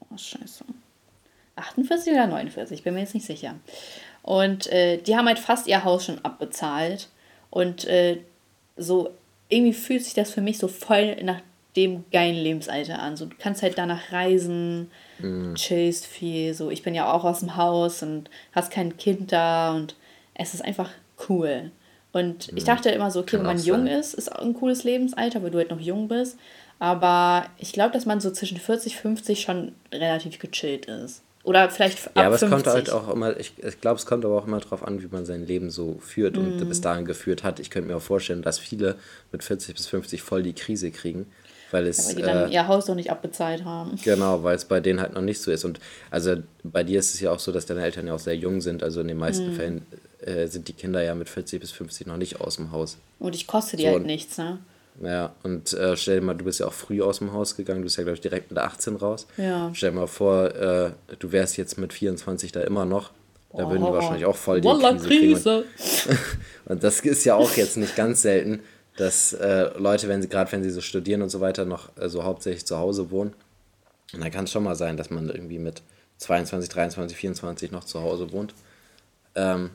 [0.00, 0.64] oh, scheiße,
[1.60, 3.54] 48 oder 49, bin mir jetzt nicht sicher.
[4.22, 7.08] Und äh, die haben halt fast ihr Haus schon abbezahlt.
[7.50, 8.18] Und äh,
[8.76, 9.10] so
[9.48, 11.40] irgendwie fühlt sich das für mich so voll nach
[11.76, 13.16] dem geilen Lebensalter an.
[13.16, 15.54] So, du kannst halt danach reisen, mm.
[15.54, 16.54] chillst viel.
[16.54, 19.94] So, ich bin ja auch aus dem Haus und hast kein Kind da und
[20.34, 20.90] es ist einfach
[21.28, 21.70] cool.
[22.12, 22.56] Und mm.
[22.56, 25.42] ich dachte immer so, okay, Kann wenn man jung ist, ist auch ein cooles Lebensalter,
[25.42, 26.38] weil du halt noch jung bist.
[26.78, 31.22] Aber ich glaube, dass man so zwischen 40, 50 schon relativ gechillt ist.
[31.50, 32.46] Oder vielleicht ab Ja, aber 50.
[32.46, 35.02] es kommt halt auch immer, ich, ich glaube, es kommt aber auch immer darauf an,
[35.02, 36.38] wie man sein Leben so führt mm.
[36.38, 37.58] und bis dahin geführt hat.
[37.58, 38.94] Ich könnte mir auch vorstellen, dass viele
[39.32, 41.26] mit 40 bis 50 voll die Krise kriegen.
[41.72, 41.98] Weil es.
[41.98, 43.98] Ja, weil die dann äh, ihr Haus noch nicht abbezahlt haben.
[44.04, 45.64] Genau, weil es bei denen halt noch nicht so ist.
[45.64, 45.80] Und
[46.12, 48.60] also bei dir ist es ja auch so, dass deine Eltern ja auch sehr jung
[48.60, 48.84] sind.
[48.84, 49.56] Also in den meisten mm.
[49.56, 49.86] Fällen
[50.20, 52.96] äh, sind die Kinder ja mit 40 bis 50 noch nicht aus dem Haus.
[53.18, 54.60] Und ich koste dir so, halt nichts, ne?
[55.02, 57.80] Ja, und äh, stell dir mal, du bist ja auch früh aus dem Haus gegangen,
[57.80, 59.26] du bist ja, glaube ich, direkt mit 18 raus.
[59.38, 59.70] Ja.
[59.72, 63.10] Stell dir mal vor, äh, du wärst jetzt mit 24 da immer noch.
[63.52, 65.64] Da würden die wahrscheinlich auch voll die Krise, Krise.
[65.76, 66.18] kriegen.
[66.66, 68.60] Und, das ist ja auch jetzt nicht ganz selten,
[68.96, 72.08] dass äh, Leute, wenn sie gerade wenn sie so studieren und so weiter, noch äh,
[72.08, 73.32] so hauptsächlich zu Hause wohnen.
[74.12, 75.82] Und da kann es schon mal sein, dass man irgendwie mit
[76.18, 78.54] 22, 23, 24 noch zu Hause wohnt.
[79.34, 79.70] Ähm,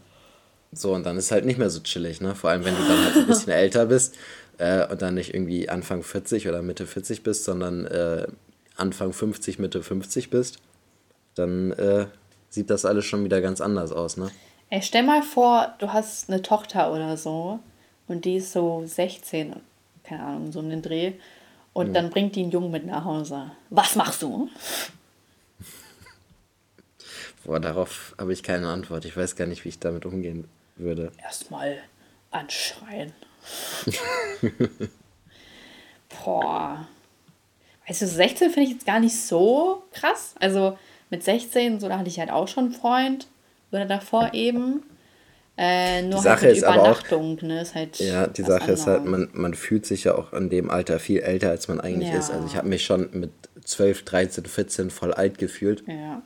[0.72, 2.36] so, und dann ist halt nicht mehr so chillig, ne?
[2.36, 4.16] Vor allem, wenn du dann halt ein bisschen älter bist
[4.58, 8.28] äh, und dann nicht irgendwie Anfang 40 oder Mitte 40 bist, sondern äh,
[8.76, 10.60] Anfang 50, Mitte 50 bist,
[11.36, 12.08] dann äh,
[12.50, 14.32] sieht das alles schon wieder ganz anders aus, ne?
[14.70, 17.60] Ey, stell mal vor, du hast eine Tochter oder so
[18.08, 19.56] und die ist so 16,
[20.04, 21.14] keine Ahnung, so um den Dreh.
[21.74, 21.94] Und hm.
[21.94, 23.52] dann bringt die einen Jungen mit nach Hause.
[23.70, 24.50] Was machst du?
[27.44, 29.06] Boah, darauf habe ich keine Antwort.
[29.06, 31.12] Ich weiß gar nicht, wie ich damit umgehen würde.
[31.22, 31.78] Erstmal
[32.32, 33.14] anschreien.
[36.24, 36.88] Boah.
[37.88, 40.36] Weißt du, 16 finde ich jetzt gar nicht so krass.
[40.40, 40.78] Also
[41.10, 43.28] mit 16, so da hatte ich halt auch schon einen Freund.
[43.72, 44.84] Oder davor eben.
[45.58, 47.62] Äh, nur die halt Sache halt ist Übernachtung, auch, ne?
[47.62, 48.82] Ist halt ja, die Sache anderes.
[48.82, 51.80] ist halt, man, man fühlt sich ja auch in dem Alter viel älter, als man
[51.80, 52.18] eigentlich ja.
[52.18, 52.30] ist.
[52.30, 53.32] Also ich habe mich schon mit
[53.64, 55.84] 12, 13, 14 voll alt gefühlt.
[55.88, 56.22] Ja.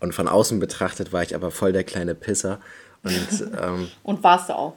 [0.00, 2.60] Und von außen betrachtet war ich aber voll der kleine Pisser.
[3.04, 4.74] Und, ähm, und warst du auch.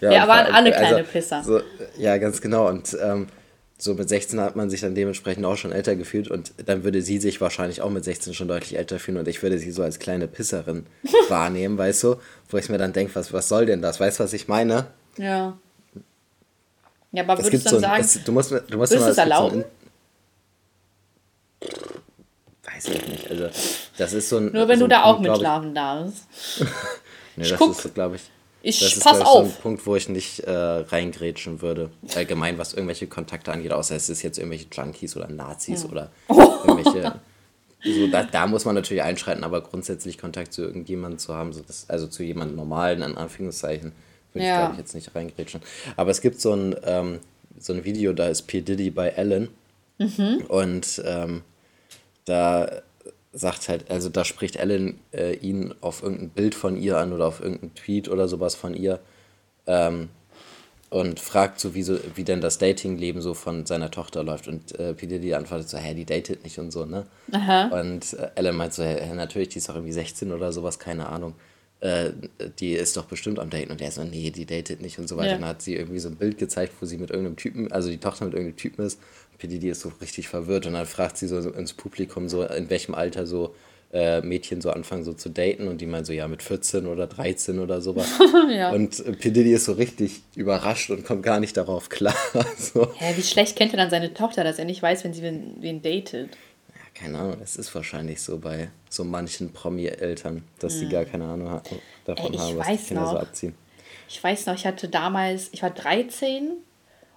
[0.00, 1.42] Ja, ja waren alle kleine also, Pisser.
[1.44, 1.60] So,
[1.98, 2.68] ja, ganz genau.
[2.68, 3.28] Und ähm,
[3.78, 7.02] so mit 16 hat man sich dann dementsprechend auch schon älter gefühlt und dann würde
[7.02, 9.82] sie sich wahrscheinlich auch mit 16 schon deutlich älter fühlen und ich würde sie so
[9.82, 10.86] als kleine Pisserin
[11.28, 12.16] wahrnehmen, weißt du?
[12.48, 14.00] Wo ich mir dann denke, was, was soll denn das?
[14.00, 14.86] Weißt du, was ich meine?
[15.16, 15.56] Ja.
[17.12, 19.18] Ja, aber würdest du dann so sagen, es, du musst, du musst würdest du es
[19.18, 19.64] erlauben?
[19.64, 19.80] So
[22.80, 23.30] weiß ich nicht.
[23.30, 23.48] Also,
[23.98, 24.52] das ist so ein.
[24.52, 26.26] Nur wenn so du da auch mitschlafen darfst.
[27.36, 27.72] nee, das guck.
[27.72, 28.22] ist, glaube ich.
[28.62, 29.46] Ich das ist, pass ich, auf.
[29.46, 31.90] so ein Punkt, wo ich nicht äh, reingrätschen würde.
[32.14, 35.88] Allgemein, was irgendwelche Kontakte angeht, außer es ist jetzt irgendwelche Junkies oder Nazis ja.
[35.88, 37.20] oder irgendwelche.
[37.82, 41.62] So, da, da muss man natürlich einschreiten, aber grundsätzlich Kontakt zu irgendjemandem zu haben, so
[41.66, 43.92] das, also zu jemandem normalen, in Anführungszeichen,
[44.34, 44.52] würde ja.
[44.52, 45.62] ich glaube ich jetzt nicht reingrätschen.
[45.96, 47.20] Aber es gibt so ein, ähm,
[47.58, 48.60] so ein Video, da ist P.
[48.60, 49.48] Diddy bei Ellen
[49.98, 50.44] mhm.
[50.48, 51.42] und ähm,
[52.26, 52.82] da
[53.32, 57.26] sagt halt, also da spricht Ellen äh, ihn auf irgendein Bild von ihr an oder
[57.26, 59.00] auf irgendeinen Tweet oder sowas von ihr
[59.66, 60.08] ähm,
[60.90, 64.48] und fragt so wie, so, wie denn das Datingleben so von seiner Tochter läuft.
[64.48, 65.06] Und äh, P.
[65.06, 67.06] Diddy antwortet so, hä, die datet nicht und so, ne?
[67.30, 67.68] Aha.
[67.80, 71.08] Und äh, Ellen meint so, hä, natürlich, die ist doch irgendwie 16 oder sowas, keine
[71.08, 71.34] Ahnung.
[71.78, 72.10] Äh,
[72.58, 73.70] die ist doch bestimmt am Daten.
[73.70, 75.30] Und er so, nee, die datet nicht und so weiter.
[75.30, 75.34] Ja.
[75.38, 77.98] Dann hat sie irgendwie so ein Bild gezeigt, wo sie mit irgendeinem Typen, also die
[77.98, 78.98] Tochter mit irgendeinem Typen ist
[79.40, 82.94] PDD ist so richtig verwirrt und dann fragt sie so ins Publikum so, in welchem
[82.94, 83.54] Alter so
[83.92, 87.06] äh, Mädchen so anfangen so zu daten und die meinen so, ja, mit 14 oder
[87.06, 88.06] 13 oder sowas.
[88.50, 88.70] ja.
[88.70, 89.28] Und äh, P.
[89.30, 92.14] ist so richtig überrascht und kommt gar nicht darauf klar.
[92.56, 92.92] so.
[92.94, 95.56] Hä, wie schlecht kennt er dann seine Tochter, dass er nicht weiß, wenn sie wen,
[95.60, 96.30] wen datet?
[96.68, 100.90] Ja, keine Ahnung, das ist wahrscheinlich so bei so manchen Promi-Eltern, dass sie hm.
[100.90, 101.64] gar keine Ahnung haben,
[102.04, 103.12] davon Ey, haben, was die Kinder noch.
[103.12, 103.54] so abziehen.
[104.08, 106.50] Ich weiß noch, ich hatte damals, ich war 13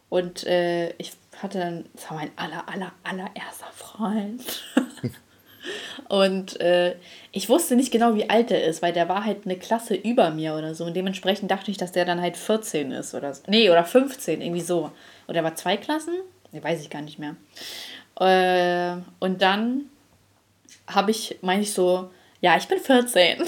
[0.10, 4.64] und äh, ich hatte dann, das war mein aller, aller, allererster Freund.
[6.10, 6.96] und äh,
[7.32, 10.30] ich wusste nicht genau, wie alt er ist, weil der war halt eine Klasse über
[10.32, 10.86] mir oder so.
[10.86, 13.44] Und dementsprechend dachte ich, dass der dann halt 14 ist oder so.
[13.48, 14.92] Nee, oder 15, irgendwie so.
[15.28, 16.16] Oder er war zwei Klassen?
[16.52, 17.36] Nee, weiß ich gar nicht mehr.
[18.20, 19.86] Äh, und dann
[20.88, 23.44] habe ich, meine ich so, ja, ich bin 14.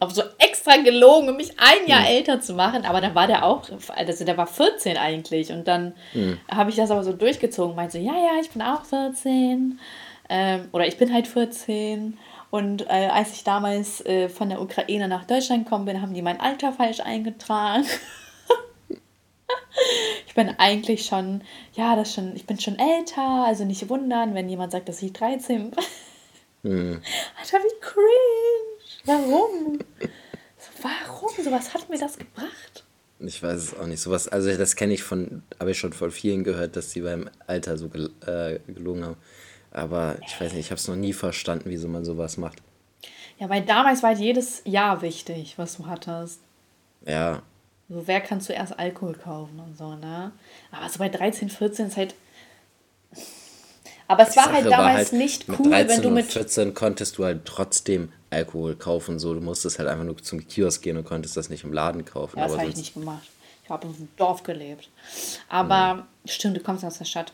[0.00, 0.22] habe so
[0.66, 2.06] extra gelogen, um mich ein Jahr mhm.
[2.06, 5.94] älter zu machen, aber dann war der auch, also der war 14 eigentlich und dann
[6.12, 6.38] mhm.
[6.48, 9.78] habe ich das aber so durchgezogen, meinte so, ja, ja, ich bin auch 14
[10.28, 12.18] ähm, oder ich bin halt 14
[12.50, 16.22] und äh, als ich damals äh, von der Ukraine nach Deutschland gekommen bin, haben die
[16.22, 17.84] mein Alter falsch eingetragen.
[20.26, 21.42] ich bin eigentlich schon,
[21.74, 25.12] ja, das schon, ich bin schon älter, also nicht wundern, wenn jemand sagt, dass ich
[25.12, 25.84] 13 bin.
[26.62, 27.02] Hm.
[27.40, 28.76] Alter, wie cringe.
[29.04, 29.78] Warum?
[30.82, 31.30] Warum?
[31.42, 32.84] So was hat mir das gebracht?
[33.18, 34.00] Ich weiß es auch nicht.
[34.00, 37.30] Sowas, also das kenne ich von, habe ich schon von vielen gehört, dass sie beim
[37.46, 39.16] Alter so gel äh, gelogen haben.
[39.70, 42.58] Aber ich weiß nicht, ich habe es noch nie verstanden, wieso man sowas macht.
[43.38, 46.40] Ja, weil damals war halt jedes Jahr wichtig, was du hattest.
[47.06, 47.42] Ja.
[47.88, 50.32] So, wer kann zuerst Alkohol kaufen und so, ne?
[50.72, 52.14] Aber so bei 13, 14 ist halt.
[54.08, 57.44] Aber es war halt damals halt, nicht cool, wenn du mit 14 konntest du halt
[57.44, 59.18] trotzdem Alkohol kaufen.
[59.18, 62.04] So, du musstest halt einfach nur zum Kiosk gehen und konntest das nicht im Laden
[62.04, 62.38] kaufen.
[62.38, 63.28] Ja, das habe ich nicht gemacht.
[63.64, 64.88] Ich habe im Dorf gelebt.
[65.48, 66.02] Aber mhm.
[66.26, 67.32] stimmt, du kommst aus der Stadt.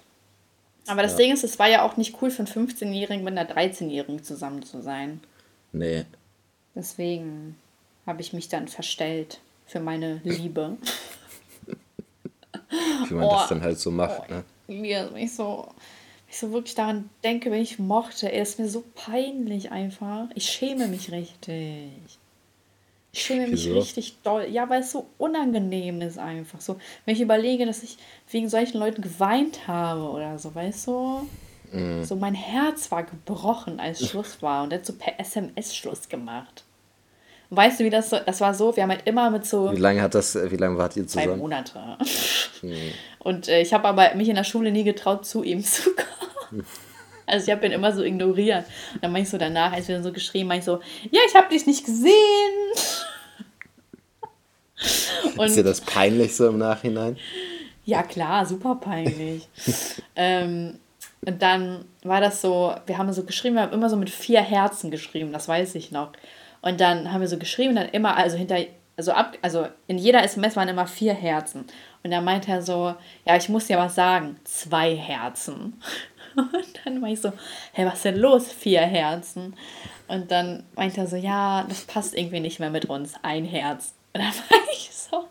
[0.87, 1.19] Aber das ja.
[1.19, 4.63] Ding ist, es war ja auch nicht cool für einen 15-Jährigen mit einer 13-Jährigen zusammen
[4.63, 5.21] zu sein.
[5.73, 6.05] Nee.
[6.75, 7.57] Deswegen
[8.07, 10.77] habe ich mich dann verstellt für meine Liebe.
[13.09, 14.45] Wie man oh, das dann halt so macht, oh, ne?
[14.67, 15.69] Wie ich so,
[16.33, 20.29] ich so wirklich daran denke, wenn ich mochte, er ist mir so peinlich einfach.
[20.35, 21.91] Ich schäme mich richtig.
[23.13, 23.75] Ich schäme mich Wieso?
[23.75, 24.47] richtig doll.
[24.51, 26.63] Ja, weil es so unangenehm ist einfach.
[26.63, 27.99] So, wenn ich überlege, dass ich
[28.31, 31.29] wegen solchen Leuten geweint habe oder so, weißt du?
[31.71, 32.03] Mm.
[32.03, 34.63] So, mein Herz war gebrochen, als Schluss war.
[34.63, 36.65] Und er hat so per SMS Schluss gemacht.
[37.53, 39.71] Und weißt du, wie das so, das war so, wir haben halt immer mit so.
[39.71, 41.27] Wie lange hat das, wie lange wart ihr zusammen?
[41.27, 41.79] Zwei Monate.
[42.63, 42.73] Mm.
[43.19, 46.65] Und äh, ich habe aber mich in der Schule nie getraut, zu ihm zu kommen.
[47.27, 48.65] Also ich habe ihn immer so ignoriert.
[48.95, 51.21] Und dann mache ich so danach, als wir dann so geschrieben, mache ich so, ja,
[51.29, 52.15] ich habe dich nicht gesehen.
[55.37, 57.19] Und, ist dir das peinlich so im Nachhinein?
[57.85, 59.47] Ja, klar, super peinlich.
[60.17, 60.79] ähm,
[61.27, 64.41] und dann war das so, wir haben so geschrieben, wir haben immer so mit vier
[64.41, 66.13] Herzen geschrieben, das weiß ich noch.
[66.63, 68.59] Und dann haben wir so geschrieben, dann immer, also hinter,
[68.97, 71.67] also ab, also in jeder SMS waren immer vier Herzen.
[72.03, 72.95] Und dann meinte er so,
[73.27, 75.81] ja, ich muss dir was sagen, zwei Herzen.
[76.37, 77.33] Und dann war ich so,
[77.73, 78.51] hey, was ist denn los?
[78.51, 79.55] Vier Herzen.
[80.09, 83.15] Und dann meinte er so, ja, das passt irgendwie nicht mehr mit uns.
[83.23, 83.95] Ein Herz.
[84.15, 85.29] Und dann war ich so,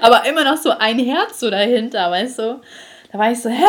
[0.00, 2.60] aber immer noch so ein Herz so dahinter, weißt du?
[3.12, 3.64] Da war ich so, hä?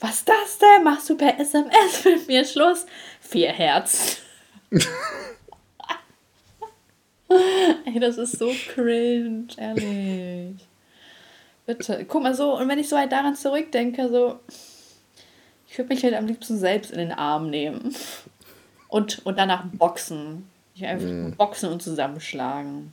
[0.00, 0.84] Was ist das denn?
[0.84, 2.86] Machst du per SMS mit mir Schluss?
[3.20, 4.18] Vier Herz.
[7.84, 10.66] Ey, das ist so cringe, ehrlich.
[11.66, 12.04] Bitte.
[12.08, 14.40] Guck mal so, und wenn ich so halt daran zurückdenke, so,
[15.68, 17.94] ich würde mich halt am liebsten selbst in den Arm nehmen.
[18.88, 20.48] Und, und danach boxen.
[20.74, 21.32] Ich einfach mm.
[21.32, 22.92] boxen und zusammenschlagen.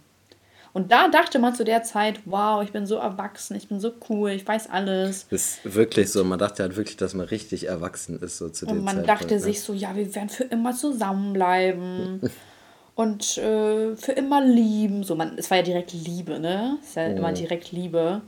[0.71, 3.91] Und da dachte man zu der Zeit, wow, ich bin so erwachsen, ich bin so
[4.10, 5.28] cool, ich weiß alles.
[5.30, 8.67] Das ist wirklich so, man dachte halt wirklich, dass man richtig erwachsen ist so zu
[8.67, 9.39] Und man dachte ne?
[9.39, 12.21] sich so, ja, wir werden für immer zusammenbleiben.
[12.95, 15.04] und äh, für immer lieben.
[15.04, 16.78] So, man, es war ja direkt Liebe, ne?
[16.82, 17.15] Es ist ja oh.
[17.15, 18.21] immer direkt Liebe.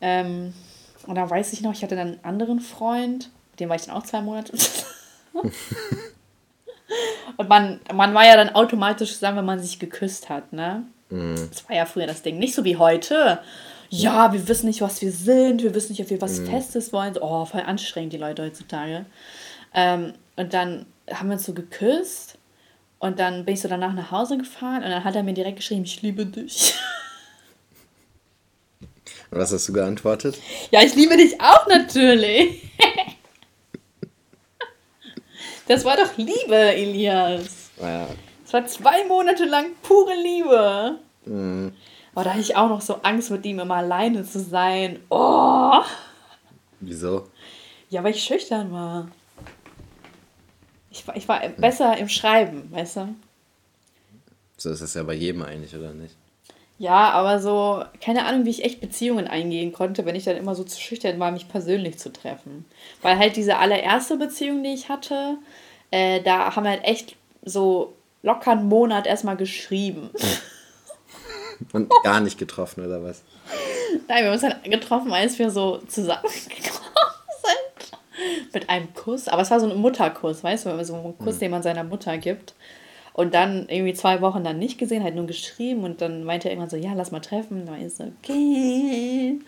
[0.00, 0.52] Ähm,
[1.06, 3.94] und da weiß ich noch, ich hatte dann einen anderen Freund, dem war ich dann
[3.94, 4.52] auch zwei Monate.
[7.36, 10.84] und man, man war ja dann automatisch zusammen, wenn man sich geküsst hat, ne?
[11.10, 11.48] Mhm.
[11.50, 12.38] Das war ja früher das Ding.
[12.38, 13.40] Nicht so wie heute.
[13.90, 16.46] Ja, wir wissen nicht, was wir sind, wir wissen nicht, ob wir was mhm.
[16.46, 17.14] Festes wollen.
[17.20, 19.04] Oh, voll anstrengend, die Leute heutzutage.
[19.74, 22.31] Ähm, und dann haben wir uns so geküsst
[23.02, 25.56] und dann bin ich so danach nach Hause gefahren und dann hat er mir direkt
[25.56, 26.74] geschrieben, ich liebe dich.
[28.80, 28.88] Und
[29.38, 30.38] was hast du geantwortet?
[30.70, 32.62] Ja, ich liebe dich auch natürlich.
[35.68, 37.70] Das war doch Liebe, Elias.
[37.80, 38.08] Ja.
[38.42, 40.98] Das war zwei Monate lang pure Liebe.
[41.24, 41.72] Mhm.
[42.14, 44.98] Aber da hatte ich auch noch so Angst, mit ihm immer alleine zu sein.
[45.08, 45.80] Oh.
[46.80, 47.28] Wieso?
[47.90, 49.08] Ja, weil ich schüchtern war.
[50.92, 53.14] Ich war, ich war besser im Schreiben, weißt du?
[54.58, 56.14] So ist das ja bei jedem eigentlich, oder nicht?
[56.78, 60.54] Ja, aber so, keine Ahnung, wie ich echt Beziehungen eingehen konnte, wenn ich dann immer
[60.54, 62.64] so zu schüchtern war, mich persönlich zu treffen.
[63.00, 65.38] Weil halt diese allererste Beziehung, die ich hatte,
[65.90, 70.10] äh, da haben wir halt echt so locker einen Monat erstmal geschrieben.
[71.72, 73.22] Und gar nicht getroffen, oder was?
[74.08, 76.91] Nein, wir haben uns halt getroffen, als wir so zusammengekommen sind.
[78.52, 79.28] Mit einem Kuss.
[79.28, 81.40] Aber es war so ein Mutterkuss, weißt du, so ein Kuss, mhm.
[81.40, 82.54] den man seiner Mutter gibt.
[83.14, 86.52] Und dann irgendwie zwei Wochen dann nicht gesehen, halt nur geschrieben und dann meinte er
[86.52, 87.60] irgendwann so, ja, lass mal treffen.
[87.60, 89.38] Und dann war ich so, okay.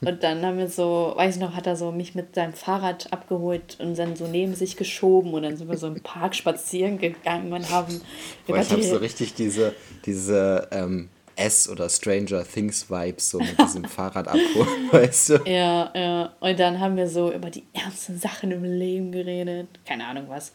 [0.00, 3.12] Und dann haben wir so, weiß ich noch, hat er so mich mit seinem Fahrrad
[3.12, 6.96] abgeholt und dann so neben sich geschoben und dann sind wir so im Park spazieren
[6.96, 8.00] gegangen und haben.
[8.46, 9.74] Boah, ich habe so richtig diese,
[10.06, 15.34] diese ähm, S- oder Stranger Things Vibes so mit diesem Fahrrad abholen, weißt du?
[15.46, 16.32] Ja, ja.
[16.40, 19.68] Und dann haben wir so über die ernsten Sachen im Leben geredet.
[19.84, 20.52] Keine Ahnung was.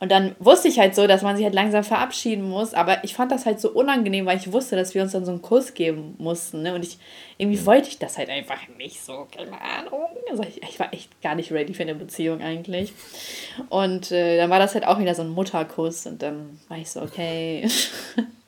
[0.00, 2.74] Und dann wusste ich halt so, dass man sich halt langsam verabschieden muss.
[2.74, 5.30] Aber ich fand das halt so unangenehm, weil ich wusste, dass wir uns dann so
[5.30, 6.62] einen Kuss geben mussten.
[6.62, 6.74] Ne?
[6.74, 6.98] Und ich
[7.38, 7.66] irgendwie mhm.
[7.66, 9.26] wollte ich das halt einfach nicht so.
[9.34, 10.08] Keine Ahnung.
[10.30, 12.92] Also ich, ich, war echt gar nicht ready für eine Beziehung eigentlich.
[13.70, 16.06] Und äh, dann war das halt auch wieder so ein Mutterkuss.
[16.06, 17.66] Und dann war ich so, okay.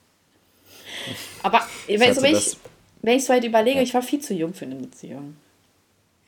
[1.42, 2.56] aber wenn, so, wenn, ich,
[3.02, 3.82] wenn ich so halt überlege, ja.
[3.82, 5.36] ich war viel zu jung für eine Beziehung.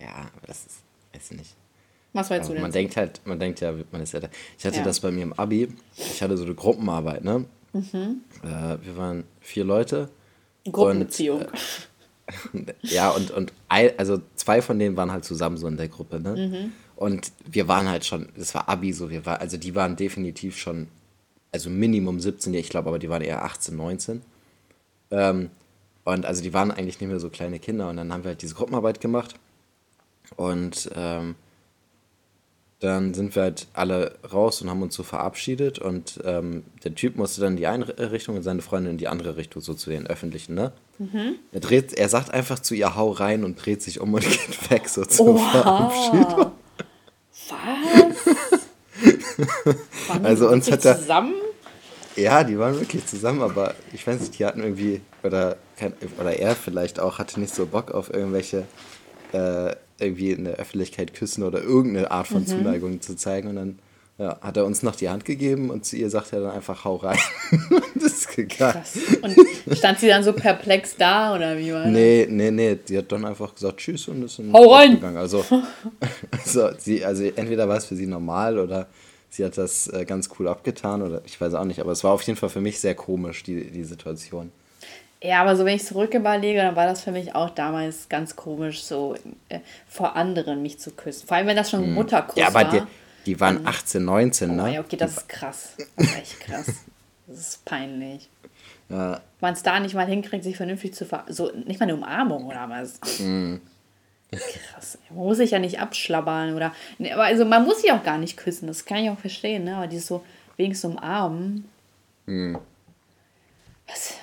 [0.01, 0.79] Ja, aber das ist,
[1.15, 1.55] weiß nicht.
[2.13, 2.63] Was meinst du denn?
[2.63, 4.29] Man denkt halt, man denkt ja, man ist ja da.
[4.59, 4.83] Ich hatte ja.
[4.83, 7.45] das bei mir im Abi, ich hatte so eine Gruppenarbeit, ne?
[7.73, 8.23] Mhm.
[8.43, 10.09] Äh, wir waren vier Leute.
[10.65, 11.47] Gruppenbeziehung.
[12.53, 15.89] Und, äh, ja, und, und also zwei von denen waren halt zusammen so in der
[15.89, 16.35] Gruppe, ne?
[16.37, 16.73] Mhm.
[16.97, 20.59] Und wir waren halt schon, es war Abi so, wir war, also die waren definitiv
[20.59, 20.89] schon,
[21.53, 24.23] also Minimum 17, ich glaube, aber die waren eher 18, 19.
[25.11, 25.51] Ähm,
[26.05, 28.43] und also die waren eigentlich nicht mehr so kleine Kinder und dann haben wir halt
[28.43, 29.35] diese Gruppenarbeit gemacht.
[30.37, 31.35] Und ähm,
[32.81, 37.17] dann sind wir halt alle raus und haben uns so verabschiedet und ähm, der Typ
[37.17, 39.91] musste dann in die eine Richtung und seine Freundin in die andere Richtung, so zu
[39.91, 40.73] den öffentlichen, ne?
[40.99, 41.35] Mhm.
[41.53, 44.71] Er, dreht, er sagt einfach zu ihr, hau rein und dreht sich um und geht
[44.71, 45.51] weg, so zur Oha.
[45.51, 46.53] Verabschiedung.
[47.49, 49.77] Was?
[50.23, 51.35] also uns hat er, zusammen?
[52.19, 55.57] Ja, die waren wirklich zusammen, aber ich weiß nicht, die hatten irgendwie, oder,
[56.21, 58.65] oder er vielleicht auch, hatte nicht so Bock auf irgendwelche
[59.33, 62.47] äh, irgendwie in der Öffentlichkeit küssen oder irgendeine Art von mhm.
[62.47, 63.49] Zuneigung zu zeigen.
[63.49, 63.79] Und dann
[64.19, 66.85] ja, hat er uns noch die Hand gegeben und zu ihr sagt er dann einfach,
[66.85, 67.19] hau rein.
[67.95, 68.83] das ist gegangen.
[69.23, 71.93] Und stand sie dann so perplex da oder wie war das?
[71.93, 72.77] Nee, nee, nee.
[72.89, 74.95] Die hat dann einfach gesagt Tschüss und ist dann hau rein.
[74.95, 75.19] gegangen.
[75.19, 75.45] Also,
[76.31, 78.89] also, sie, also entweder war es für sie normal oder
[79.31, 81.81] sie hat das äh, ganz cool abgetan oder ich weiß auch nicht.
[81.81, 84.53] Aber es war auf jeden Fall für mich sehr komisch, die, die Situation.
[85.23, 88.37] Ja, aber so wenn ich zurück überlege, dann war das für mich auch damals ganz
[88.37, 89.17] komisch, so
[89.49, 91.27] äh, vor anderen mich zu küssen.
[91.27, 91.95] Vor allem, wenn das schon hm.
[91.95, 92.43] Mutterkuss war.
[92.43, 92.83] Ja, aber die,
[93.27, 94.63] die waren 18, 19, ne?
[94.63, 95.73] Oh, ja, okay, das ist krass.
[95.97, 96.67] Das ist echt krass.
[97.27, 98.31] Das ist peinlich.
[98.89, 99.21] Ja.
[99.41, 101.25] Man es da nicht mal hinkriegt, sich vernünftig zu ver...
[101.29, 103.19] So, nicht mal eine Umarmung oder was?
[103.19, 103.61] Mhm.
[104.31, 104.99] Krass.
[105.11, 106.75] Man muss sich ja nicht abschlabbern oder...
[106.99, 109.65] Nee, aber also man muss sich auch gar nicht küssen, das kann ich auch verstehen,
[109.65, 109.77] ne?
[109.77, 110.25] Aber dieses so
[110.57, 111.69] wenigstens umarmen...
[112.27, 112.59] Mhm.
[113.87, 114.15] Was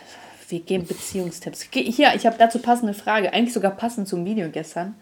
[0.50, 1.70] wir geben Beziehungstipps.
[1.72, 4.96] Hier, ich habe dazu passende Frage, eigentlich sogar passend zum Video gestern.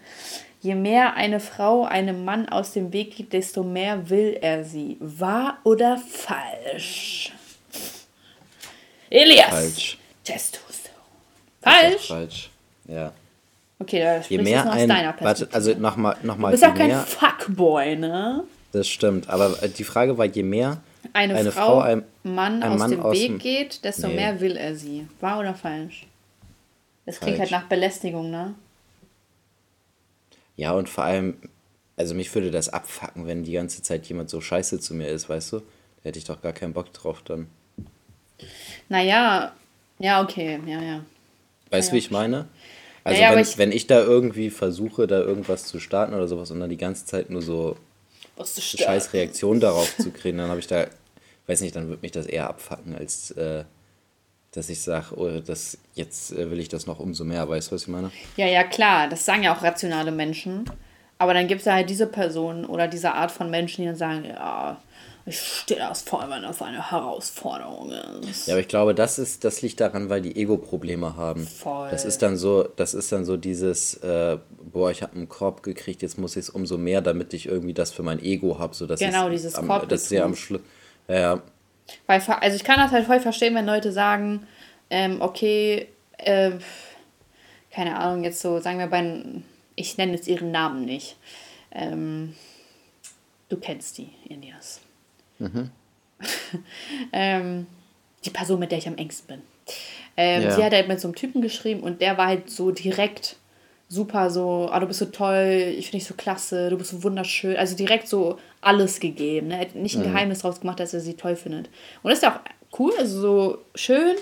[0.61, 4.95] Je mehr eine Frau einem Mann aus dem Weg geht, desto mehr will er sie.
[5.01, 7.33] Wahr oder falsch?
[9.09, 9.49] Elias.
[9.49, 9.97] Falsch.
[10.23, 10.97] Testosteron.
[11.61, 12.07] Falsch?
[12.07, 12.49] Falsch.
[12.85, 13.11] Ja.
[13.83, 15.51] Okay, da je mehr aus ein, deiner Perspektive.
[15.51, 16.15] Warte, also nochmal.
[16.23, 18.43] Noch mal, du bist auch kein mehr, Fuckboy, ne?
[18.71, 22.63] Das stimmt, aber äh, die Frage war, je mehr eine, eine Frau, Frau einem Mann
[22.63, 24.15] aus Mann dem aus Weg geht, desto nee.
[24.15, 25.05] mehr will er sie.
[25.19, 26.07] Wahr oder falsch?
[27.05, 28.55] Das klingt halt nach Belästigung, ne?
[30.55, 31.35] Ja, und vor allem,
[31.97, 35.27] also mich würde das abfacken, wenn die ganze Zeit jemand so scheiße zu mir ist,
[35.27, 35.59] weißt du?
[35.59, 35.65] Da
[36.03, 37.47] hätte ich doch gar keinen Bock drauf dann.
[38.87, 39.51] Naja,
[39.99, 41.05] ja, okay, ja, ja.
[41.69, 42.47] Weißt du, ja, wie ich meine?
[43.03, 46.51] Also naja, wenn, ich, wenn ich da irgendwie versuche, da irgendwas zu starten oder sowas
[46.51, 47.75] und dann die ganze Zeit nur so
[48.35, 50.87] was scheiß Reaktion darauf zu kriegen, dann habe ich da,
[51.47, 53.65] weiß nicht, dann würde mich das eher abfacken, als äh,
[54.53, 57.47] dass ich sage, oh, das, jetzt äh, will ich das noch umso mehr.
[57.49, 58.11] Weißt du, was ich meine?
[58.37, 60.65] Ja, ja, klar, das sagen ja auch rationale Menschen.
[61.17, 63.95] Aber dann gibt es ja halt diese Personen oder diese Art von Menschen, die dann
[63.95, 64.81] sagen, ja,
[65.25, 67.91] ich stehe das vor allem, wenn das eine Herausforderung
[68.29, 68.47] ist.
[68.47, 71.47] Ja, aber ich glaube, das ist, das liegt daran, weil die Ego-Probleme haben.
[71.47, 71.89] Voll.
[71.91, 75.63] Das ist dann so, das ist dann so dieses, äh, boah, ich habe einen Korb
[75.63, 78.75] gekriegt, jetzt muss ich es umso mehr, damit ich irgendwie das für mein Ego habe,
[78.75, 79.87] so genau dieses am, Korb.
[79.87, 80.61] Das ist ja am Schluss.
[81.07, 81.41] Ja,
[82.05, 84.45] Weil, also ich kann das halt voll verstehen, wenn Leute sagen,
[84.89, 86.51] ähm, okay, äh,
[87.71, 89.23] keine Ahnung, jetzt so, sagen wir bei,
[89.75, 91.15] ich nenne jetzt ihren Namen nicht.
[91.71, 92.35] Ähm,
[93.47, 94.81] du kennst die, Indias.
[95.43, 95.69] Mhm.
[97.11, 97.67] ähm,
[98.25, 99.41] die Person, mit der ich am engsten bin.
[100.15, 100.51] Ähm, ja.
[100.51, 103.37] Sie hat halt mit so einem Typen geschrieben und der war halt so direkt
[103.89, 107.03] super so, ah, du bist so toll, ich finde dich so klasse, du bist so
[107.03, 107.55] wunderschön.
[107.57, 109.47] Also direkt so alles gegeben.
[109.47, 109.55] Ne?
[109.55, 110.11] Er hat nicht ein mhm.
[110.11, 111.67] Geheimnis draus gemacht, dass er sie toll findet.
[112.01, 114.15] Und das ist ja auch cool, also so schön,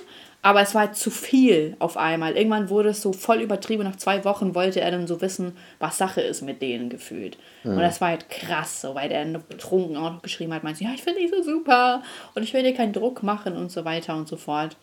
[0.43, 2.35] aber es war halt zu viel auf einmal.
[2.35, 3.83] Irgendwann wurde es so voll übertrieben.
[3.83, 7.37] Nach zwei Wochen wollte er dann so wissen, was Sache ist mit denen gefühlt.
[7.63, 7.73] Mhm.
[7.73, 10.83] Und das war halt krass, so, weil er dann betrunken auch noch geschrieben hat, meinte,
[10.83, 12.01] ja, ich finde dich so super
[12.33, 14.77] und ich will dir keinen Druck machen und so weiter und so fort.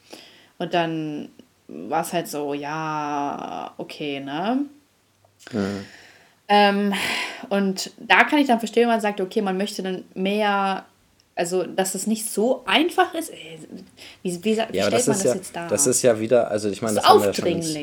[0.59, 1.31] Und dann
[1.67, 4.65] war es halt so, ja, okay, ne?
[5.53, 5.85] Mhm.
[6.49, 6.95] Ähm,
[7.51, 10.87] und da kann ich dann verstehen, wenn man sagt, okay, man möchte dann mehr
[11.39, 13.33] also, dass es nicht so einfach ist.
[14.23, 15.69] Wie, wie, wie ja, stellt das man das ja, jetzt dar?
[15.69, 17.45] Das ist ja wieder, also ich meine, das, das haben wir ja schon.
[17.45, 17.75] Ganz,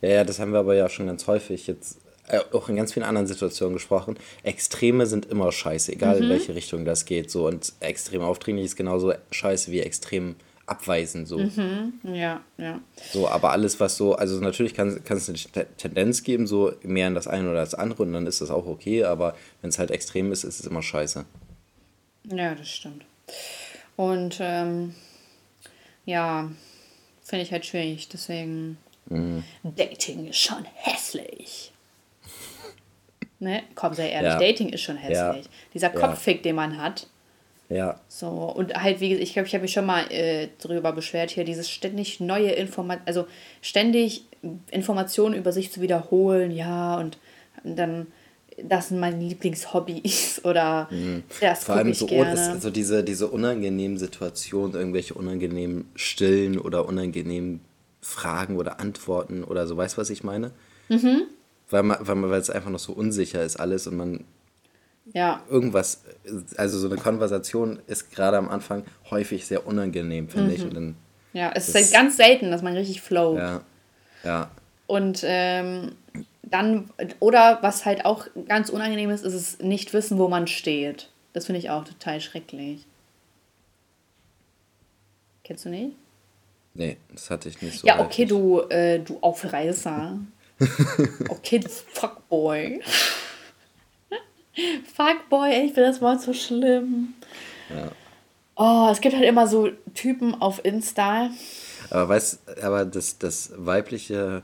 [0.00, 1.98] ja, ja, das haben wir aber ja schon ganz häufig jetzt
[2.28, 6.22] äh, auch in ganz vielen anderen Situationen gesprochen, Extreme sind immer scheiße, egal mhm.
[6.22, 7.30] in welche Richtung das geht.
[7.30, 7.46] So.
[7.46, 11.28] Und extrem aufdringlich ist genauso scheiße wie extrem abweisend.
[11.28, 11.36] So.
[11.36, 11.92] Mhm.
[12.04, 12.80] Ja, ja.
[13.12, 17.08] So, aber alles, was so, also natürlich kann, kann es eine Tendenz geben, so mehr
[17.08, 19.78] in das eine oder das andere und dann ist das auch okay, aber wenn es
[19.78, 21.26] halt extrem ist, ist es immer scheiße.
[22.24, 23.04] Ja, das stimmt.
[23.96, 24.94] Und ähm,
[26.04, 26.50] ja,
[27.22, 28.78] finde ich halt schwierig, deswegen.
[29.06, 29.44] Mhm.
[29.62, 31.72] Dating ist schon hässlich.
[33.40, 33.62] Ne?
[33.74, 34.38] Komm, sei ehrlich, ja.
[34.38, 35.44] Dating ist schon hässlich.
[35.44, 35.50] Ja.
[35.74, 36.42] Dieser Kopffick, ja.
[36.44, 37.08] den man hat.
[37.68, 38.00] Ja.
[38.08, 41.44] So, und halt, wie ich glaube, ich habe mich schon mal äh, darüber beschwert, hier
[41.44, 43.26] dieses ständig neue Informationen, also
[43.60, 44.24] ständig
[44.70, 47.18] Informationen über sich zu wiederholen, ja, und
[47.64, 48.06] dann,
[48.62, 51.24] das sind meine Lieblingshobbys oder mhm.
[51.40, 52.60] das Vor allem ich so, gerne.
[52.60, 57.60] so diese, diese unangenehmen Situationen, irgendwelche unangenehmen Stillen oder unangenehmen
[58.00, 60.52] Fragen oder Antworten oder so, weißt du, was ich meine?
[60.88, 61.22] Mhm.
[61.70, 64.24] Weil, man, weil, man, weil es einfach noch so unsicher ist alles und man
[65.12, 65.42] ja.
[65.50, 66.02] irgendwas,
[66.56, 70.54] also so eine Konversation ist gerade am Anfang häufig sehr unangenehm, finde mhm.
[70.54, 70.62] ich.
[70.62, 70.96] Und dann
[71.32, 73.36] ja, es ist halt ganz selten, dass man richtig flow.
[73.36, 73.62] Ja.
[74.22, 74.50] Ja.
[74.86, 75.92] Und ähm,
[76.42, 76.90] dann,
[77.20, 81.10] oder was halt auch ganz unangenehm ist, ist es nicht wissen, wo man steht.
[81.32, 82.86] Das finde ich auch total schrecklich.
[85.42, 85.96] Kennst du nicht?
[86.74, 87.86] Nee, das hatte ich nicht so.
[87.86, 90.18] Ja, okay, du, äh, du Aufreißer.
[91.28, 92.80] okay, du Fuckboy.
[94.94, 97.14] Fuckboy, ich finde das Wort so schlimm.
[97.70, 97.90] Ja.
[98.56, 101.30] Oh, es gibt halt immer so Typen auf Insta.
[101.90, 104.42] Aber weißt aber das, das weibliche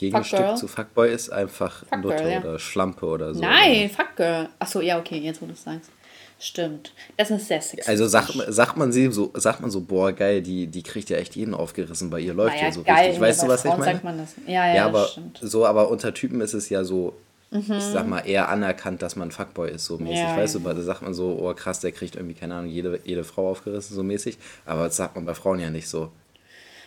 [0.00, 0.56] Gegenstück Fuckgirl.
[0.56, 2.40] zu Fuckboy ist einfach Fuckgirl, Nutte ja.
[2.40, 3.40] oder Schlampe oder so.
[3.40, 3.90] Nein?
[3.90, 4.48] Fuckgirl.
[4.58, 5.90] Achso, ja, okay, jetzt wo du es sagst.
[6.38, 6.94] Stimmt.
[7.18, 7.86] Das ist sehr sexy.
[7.86, 11.18] Also sagt, sagt man sie so, sagt man so, boah, geil, die, die kriegt ja
[11.18, 13.20] echt jeden aufgerissen, bei ihr läuft ja so geil, richtig.
[13.20, 13.92] Weißt du, was Frauen ich meine?
[13.92, 14.34] Sagt man das.
[14.46, 15.38] Ja, ja, ja aber stimmt.
[15.42, 17.12] so, aber unter Typen ist es ja so,
[17.50, 17.60] mhm.
[17.68, 20.16] ich sag mal, eher anerkannt, dass man Fuckboy ist, so mäßig.
[20.16, 20.60] Ja, weißt ja.
[20.60, 23.50] du, da sagt man so, oh krass, der kriegt irgendwie, keine Ahnung, jede, jede Frau
[23.50, 24.38] aufgerissen, so mäßig.
[24.64, 26.10] Aber das sagt man bei Frauen ja nicht so.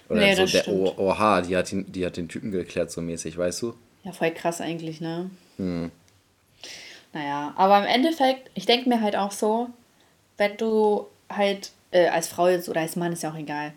[0.10, 3.02] Oder nee, so der, oh, oha, die hat, den, die hat den Typen geklärt, so
[3.02, 3.74] mäßig, weißt du?
[4.04, 5.30] Ja, voll krass eigentlich, ne?
[5.58, 5.92] Hm.
[7.14, 9.70] Naja, aber im Endeffekt, ich denke mir halt auch so,
[10.38, 13.74] wenn du halt äh, als Frau jetzt oder als Mann ist ja auch egal,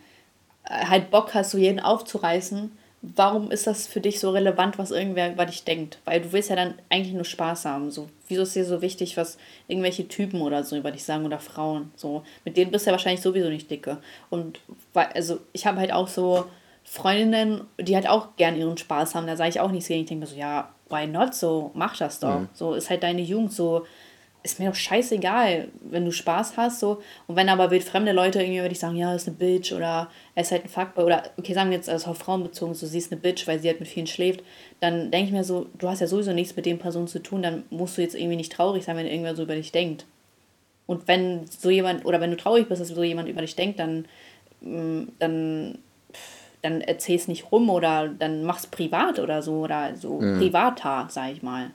[0.64, 4.90] äh, halt Bock hast, so jeden aufzureißen, warum ist das für dich so relevant, was
[4.90, 5.98] irgendwer über dich denkt?
[6.04, 7.90] Weil du willst ja dann eigentlich nur Spaß haben.
[7.90, 9.38] So, wieso ist dir so wichtig, was
[9.68, 11.92] irgendwelche Typen oder so über dich sagen oder Frauen?
[11.96, 13.98] So, mit denen bist du ja wahrscheinlich sowieso nicht dicke.
[14.30, 14.60] Und
[14.92, 16.46] weil, also ich habe halt auch so
[16.84, 19.26] Freundinnen, die halt auch gern ihren Spaß haben.
[19.26, 20.02] Da sage ich auch nichts gegen.
[20.02, 21.34] Ich denke mir so, ja, why not?
[21.34, 22.40] So, mach das doch.
[22.40, 22.48] Mhm.
[22.54, 23.86] So ist halt deine Jugend so
[24.46, 27.02] ist mir doch scheißegal, wenn du Spaß hast, so.
[27.26, 30.42] Und wenn aber wildfremde Leute irgendwie würde ich sagen, ja, ist eine Bitch oder er
[30.42, 32.98] ist halt ein Fuckboy oder, okay, sagen wir jetzt also auf Frauen bezogen, so sie
[32.98, 34.42] ist eine Bitch, weil sie halt mit vielen schläft,
[34.80, 37.42] dann denke ich mir so, du hast ja sowieso nichts mit den Personen zu tun,
[37.42, 40.06] dann musst du jetzt irgendwie nicht traurig sein, wenn irgendwer so über dich denkt.
[40.86, 43.80] Und wenn so jemand, oder wenn du traurig bist, dass so jemand über dich denkt,
[43.80, 44.06] dann,
[44.60, 45.78] mm, dann,
[46.62, 50.38] dann erzähl's nicht rum oder dann mach's privat oder so oder so mhm.
[50.38, 51.72] privater, sag ich mal.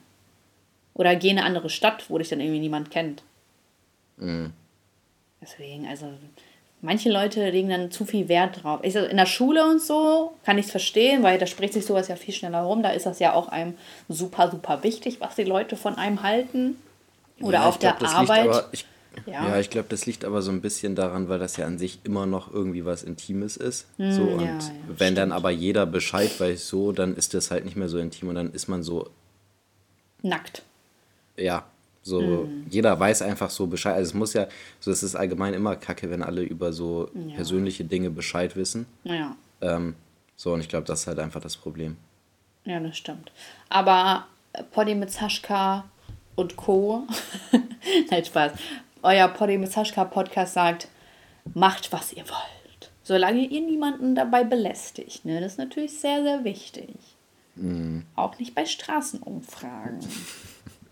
[0.94, 3.22] Oder geh in eine andere Stadt, wo dich dann irgendwie niemand kennt.
[4.18, 4.52] Mhm.
[5.40, 6.06] Deswegen, also
[6.80, 8.80] manche Leute legen dann zu viel Wert drauf.
[8.82, 12.08] Ich, in der Schule und so kann ich es verstehen, weil da spricht sich sowas
[12.08, 12.82] ja viel schneller rum.
[12.82, 13.74] Da ist das ja auch einem
[14.08, 16.76] super, super wichtig, was die Leute von einem halten.
[17.40, 18.48] Oder ja, auf glaub, der Arbeit.
[18.48, 18.84] Aber, ich,
[19.26, 19.48] ja.
[19.48, 19.58] ja.
[19.58, 22.26] ich glaube, das liegt aber so ein bisschen daran, weil das ja an sich immer
[22.26, 23.86] noch irgendwie was Intimes ist.
[23.98, 25.18] Mm, so, und ja, wenn stimmt.
[25.18, 28.34] dann aber jeder Bescheid weiß, so, dann ist das halt nicht mehr so intim und
[28.34, 29.10] dann ist man so.
[30.22, 30.62] Nackt
[31.36, 31.64] ja,
[32.02, 32.66] so mhm.
[32.68, 33.94] jeder weiß einfach so Bescheid.
[33.94, 34.48] Also es muss ja,
[34.80, 37.36] so es ist allgemein immer kacke, wenn alle über so ja.
[37.36, 38.86] persönliche Dinge Bescheid wissen.
[39.04, 39.36] Ja.
[39.60, 39.94] Ähm,
[40.36, 41.96] so, und ich glaube, das ist halt einfach das Problem.
[42.64, 43.30] Ja, das stimmt.
[43.68, 44.26] Aber
[44.72, 45.84] Poddy mit Saschka
[46.34, 47.06] und Co.
[48.10, 48.52] Nein, Spaß.
[49.02, 50.88] Euer Poddy mit Saschka Podcast sagt,
[51.54, 52.90] macht, was ihr wollt.
[53.04, 55.24] Solange ihr niemanden dabei belästigt.
[55.24, 55.40] Ne?
[55.40, 56.94] Das ist natürlich sehr, sehr wichtig.
[57.56, 58.04] Mhm.
[58.16, 60.00] Auch nicht bei Straßenumfragen.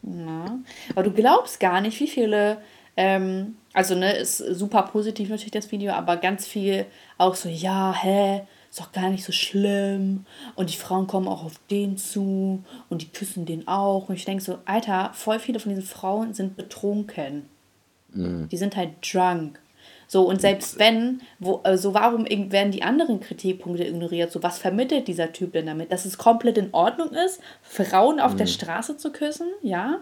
[0.03, 0.59] Ja.
[0.91, 2.59] Aber du glaubst gar nicht, wie viele,
[2.97, 6.87] ähm, also ne, ist super positiv natürlich das Video, aber ganz viel
[7.19, 10.25] auch so, ja, hä, ist doch gar nicht so schlimm.
[10.55, 14.09] Und die Frauen kommen auch auf den zu und die küssen den auch.
[14.09, 17.49] Und ich denke so, Alter, voll viele von diesen Frauen sind betrunken.
[18.13, 18.49] Mhm.
[18.49, 19.60] Die sind halt drunk.
[20.13, 24.33] So, und selbst wenn, wo, also warum werden die anderen Kritikpunkte ignoriert?
[24.33, 25.93] So, was vermittelt dieser Typ denn damit?
[25.93, 28.39] Dass es komplett in Ordnung ist, Frauen auf mhm.
[28.39, 30.01] der Straße zu küssen, ja?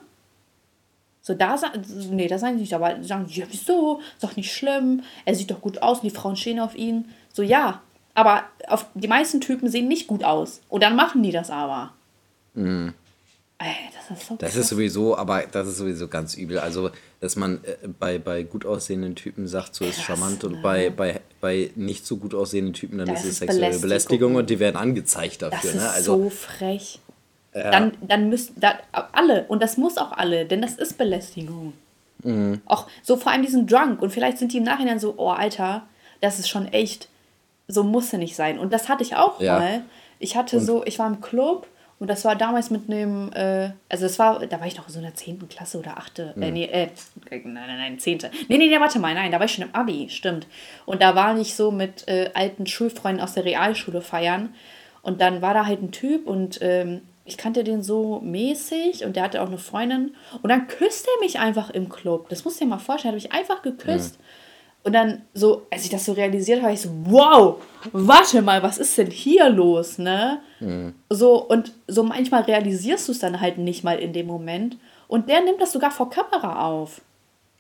[1.21, 4.01] So, da sagen, nee, da sagen sie nicht, aber sagen sie, ja, wieso?
[4.15, 7.11] Ist doch nicht schlimm, er sieht doch gut aus und die Frauen stehen auf ihn.
[7.35, 7.83] So, ja,
[8.15, 10.63] aber auf, die meisten Typen sehen nicht gut aus.
[10.71, 11.93] Und dann machen die das aber.
[12.55, 12.95] Mhm.
[13.59, 16.59] Das ist so Das ist sowieso, aber das ist sowieso ganz übel.
[16.59, 16.91] Also,
[17.21, 20.59] dass man äh, bei, bei gut aussehenden Typen sagt, so ist charmant und ne?
[20.63, 23.89] bei, bei, bei nicht so gut aussehenden Typen, dann das ist es sexuelle Belästigung.
[23.89, 24.35] Belästigung.
[24.37, 25.73] und die werden angezeigt dafür.
[25.73, 25.79] Das ne?
[25.79, 25.91] ist ne?
[25.91, 27.01] also, so frech.
[27.55, 27.71] Ja.
[27.71, 31.73] Dann, dann müssen da, alle, und das muss auch alle, denn das ist Belästigung.
[32.23, 32.61] Mhm.
[32.67, 35.83] Auch so vor allem diesen Drunk und vielleicht sind die im Nachhinein so, oh Alter,
[36.21, 37.09] das ist schon echt,
[37.67, 38.59] so muss er nicht sein.
[38.59, 39.59] Und das hatte ich auch ja.
[39.59, 39.83] mal.
[40.21, 41.67] Ich hatte und so, ich war im Club
[42.01, 44.99] und das war damals mit einem, äh, also es war, da war ich noch so
[44.99, 45.49] in der 10.
[45.49, 46.19] Klasse oder 8.
[46.19, 46.43] Äh, mhm.
[46.43, 46.89] Äh, nee, äh,
[47.31, 48.19] nein, nein, nein, 10.
[48.49, 50.47] Nee, nee, nee, warte mal, nein, da war ich schon im Abi, stimmt.
[50.87, 54.55] Und da war ich so mit äh, alten Schulfreunden aus der Realschule feiern.
[55.03, 59.17] Und dann war da halt ein Typ und ähm, ich kannte den so mäßig und
[59.17, 60.15] der hatte auch eine Freundin.
[60.41, 62.29] Und dann küsst er mich einfach im Club.
[62.29, 63.15] Das musst du dir mal vorstellen.
[63.15, 64.19] Hat mich einfach geküsst.
[64.19, 64.25] Mhm.
[64.89, 67.61] Und dann so, als ich das so realisiert habe, ich so, wow,
[67.93, 70.41] warte mal, was ist denn hier los, ne?
[70.61, 70.95] Mhm.
[71.11, 74.79] So, und so manchmal realisierst du es dann halt nicht mal in dem Moment.
[75.07, 77.03] Und der nimmt das sogar vor Kamera auf.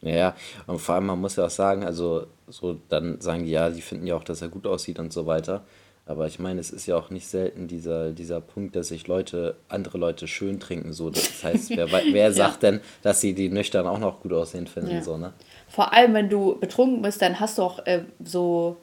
[0.00, 0.34] Ja,
[0.66, 3.82] und vor allem, man muss ja auch sagen, also so, dann sagen die, ja, die
[3.82, 5.64] finden ja auch, dass er gut aussieht und so weiter.
[6.08, 9.56] Aber ich meine, es ist ja auch nicht selten dieser, dieser Punkt, dass sich Leute,
[9.68, 10.94] andere Leute schön trinken.
[10.94, 11.10] So.
[11.10, 12.70] Das heißt, wer, wer sagt ja.
[12.70, 14.90] denn, dass sie die nüchtern auch noch gut aussehen finden?
[14.90, 15.02] Ja.
[15.02, 15.34] So, ne?
[15.68, 18.78] Vor allem, wenn du betrunken bist, dann hast du auch äh, so,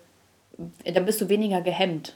[0.85, 2.15] dann bist du weniger gehemmt.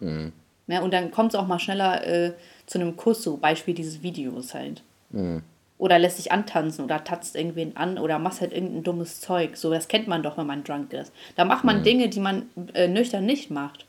[0.00, 0.32] Mhm.
[0.66, 2.32] Ja, und dann kommt es auch mal schneller äh,
[2.64, 4.82] zu einem Kuss, so Beispiel dieses Videos halt.
[5.10, 5.42] Mhm.
[5.76, 9.58] Oder lässt sich antanzen oder tatzt irgendwen an oder machst halt irgendein dummes Zeug.
[9.58, 11.12] So, das kennt man doch, wenn man drunk ist.
[11.36, 11.82] Da macht man mhm.
[11.82, 13.84] Dinge, die man äh, nüchtern nicht macht.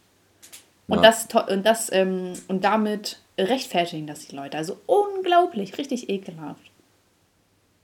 [0.89, 1.01] Und, ja.
[1.01, 4.57] das, und, das, ähm, und damit rechtfertigen das die Leute.
[4.57, 6.71] Also unglaublich, richtig ekelhaft.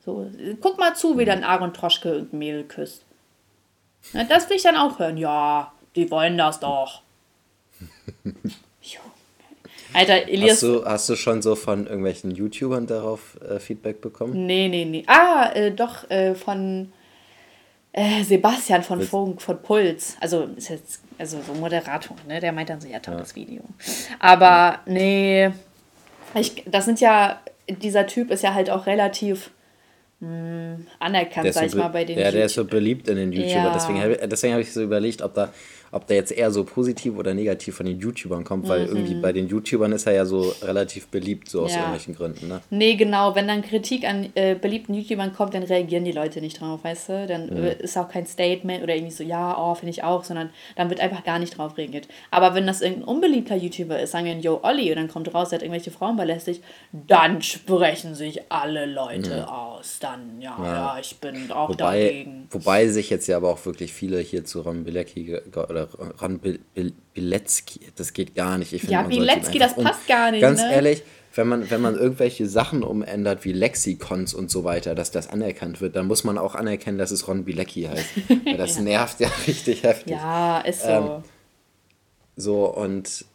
[0.04, 0.30] So,
[0.62, 3.04] guck mal zu, wie dann Aaron Troschke irgendein Mädel küsst.
[4.14, 5.18] Na, das will ich dann auch hören.
[5.18, 7.02] Ja, die wollen das doch.
[9.96, 10.52] Alter, Elias.
[10.52, 14.46] Hast du, hast du schon so von irgendwelchen YouTubern darauf äh, Feedback bekommen?
[14.46, 15.06] Nee, nee, nee.
[15.08, 16.92] Ah, äh, doch, äh, von
[17.94, 20.18] äh, Sebastian von Funk, von Puls.
[20.20, 22.40] Also ist jetzt also so Moderator, ne?
[22.40, 23.36] Der meint dann so, ja, tolles ja.
[23.36, 23.62] Video.
[24.20, 25.52] Aber nee,
[26.34, 27.40] ich, das sind ja,
[27.70, 29.52] dieser Typ ist ja halt auch relativ
[30.20, 33.32] mh, hm, anerkannt, sag ich mal, bei den Ja, der ist so beliebt in den
[33.32, 33.66] YouTubern.
[33.66, 33.74] Ja.
[33.74, 35.54] Deswegen, deswegen habe ich so überlegt, ob da
[35.96, 38.96] ob der jetzt eher so positiv oder negativ von den YouTubern kommt, weil mhm.
[38.96, 41.78] irgendwie bei den YouTubern ist er ja so relativ beliebt, so aus ja.
[41.78, 42.50] irgendwelchen Gründen.
[42.50, 42.60] Ne?
[42.70, 43.34] Nee, genau.
[43.34, 47.10] Wenn dann Kritik an äh, beliebten YouTubern kommt, dann reagieren die Leute nicht drauf, weißt
[47.10, 47.28] du?
[47.28, 47.64] Dann mhm.
[47.80, 51.00] ist auch kein Statement oder irgendwie so, ja, oh, finde ich auch, sondern dann wird
[51.00, 52.10] einfach gar nicht drauf reagiert.
[52.30, 55.50] Aber wenn das irgendein unbeliebter YouTuber ist, sagen wir, yo, Olli, und dann kommt raus,
[55.50, 59.46] der hat irgendwelche Frauen belästigt, dann sprechen sich alle Leute mhm.
[59.46, 60.00] aus.
[60.02, 62.48] Dann, ja, ja, ja, ich bin auch wobei, dagegen.
[62.52, 65.85] Wobei sich jetzt ja aber auch wirklich viele hier zu Ron Bilecki oder
[66.22, 66.40] Ron
[67.14, 68.74] Bilecki, das geht gar nicht.
[68.74, 70.42] Ich find, ja, Bilecki, das passt um, gar nicht.
[70.42, 70.74] Ganz ne?
[70.74, 71.04] ehrlich,
[71.36, 75.82] wenn man, wenn man irgendwelche Sachen umändert, wie Lexikons und so weiter, dass das anerkannt
[75.82, 78.10] wird, dann muss man auch anerkennen, dass es Ron Bilecki heißt.
[78.46, 78.82] Weil das ja.
[78.84, 80.14] nervt ja richtig heftig.
[80.14, 80.90] Ja, ist so.
[80.90, 81.24] Ähm,
[82.38, 83.26] so, und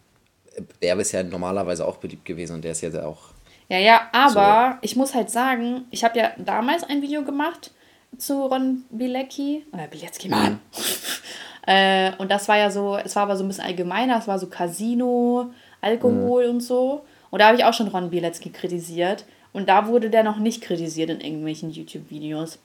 [0.83, 3.31] der ist ja normalerweise auch beliebt gewesen und der ist jetzt auch.
[3.69, 4.79] Ja, ja, aber so.
[4.83, 7.71] ich muss halt sagen, ich habe ja damals ein Video gemacht
[8.19, 9.65] zu Ron Bilecki.
[9.73, 10.61] Oder Bilecki, Mann.
[11.71, 14.41] Äh, und das war ja so, es war aber so ein bisschen allgemeiner, es war
[14.41, 15.51] so Casino,
[15.81, 16.55] Alkohol mhm.
[16.55, 17.03] und so.
[17.31, 19.25] Und da habe ich auch schon Ron Bielecki kritisiert.
[19.53, 22.59] Und da wurde der noch nicht kritisiert in irgendwelchen YouTube-Videos.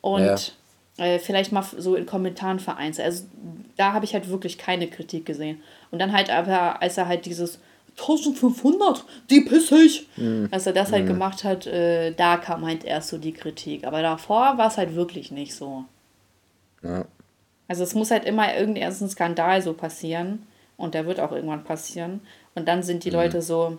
[0.00, 0.54] Und
[0.96, 1.04] ja.
[1.04, 3.06] äh, vielleicht mal so in Kommentaren vereinzelt.
[3.06, 3.24] Also
[3.76, 5.60] da habe ich halt wirklich keine Kritik gesehen.
[5.90, 7.58] Und dann halt aber, als er halt dieses
[7.98, 10.08] 1500, die pisse ich.
[10.16, 10.48] Mhm.
[10.50, 11.08] Als er das halt mhm.
[11.08, 13.84] gemacht hat, äh, da kam halt erst so die Kritik.
[13.84, 15.84] Aber davor war es halt wirklich nicht so.
[16.82, 17.04] Ja.
[17.70, 20.44] Also es muss halt immer irgendein Skandal so passieren
[20.76, 22.20] und der wird auch irgendwann passieren.
[22.56, 23.16] Und dann sind die mhm.
[23.16, 23.78] Leute so,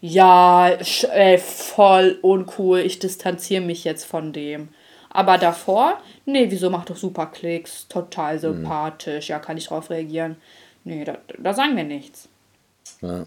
[0.00, 4.68] ja, ey, voll uncool, ich distanziere mich jetzt von dem.
[5.10, 8.40] Aber davor, nee, wieso macht doch super Klicks, total mhm.
[8.40, 9.32] sympathisch, mhm.
[9.32, 10.36] ja, kann ich drauf reagieren.
[10.84, 12.28] Nee, da, da sagen wir nichts.
[13.02, 13.26] Ja.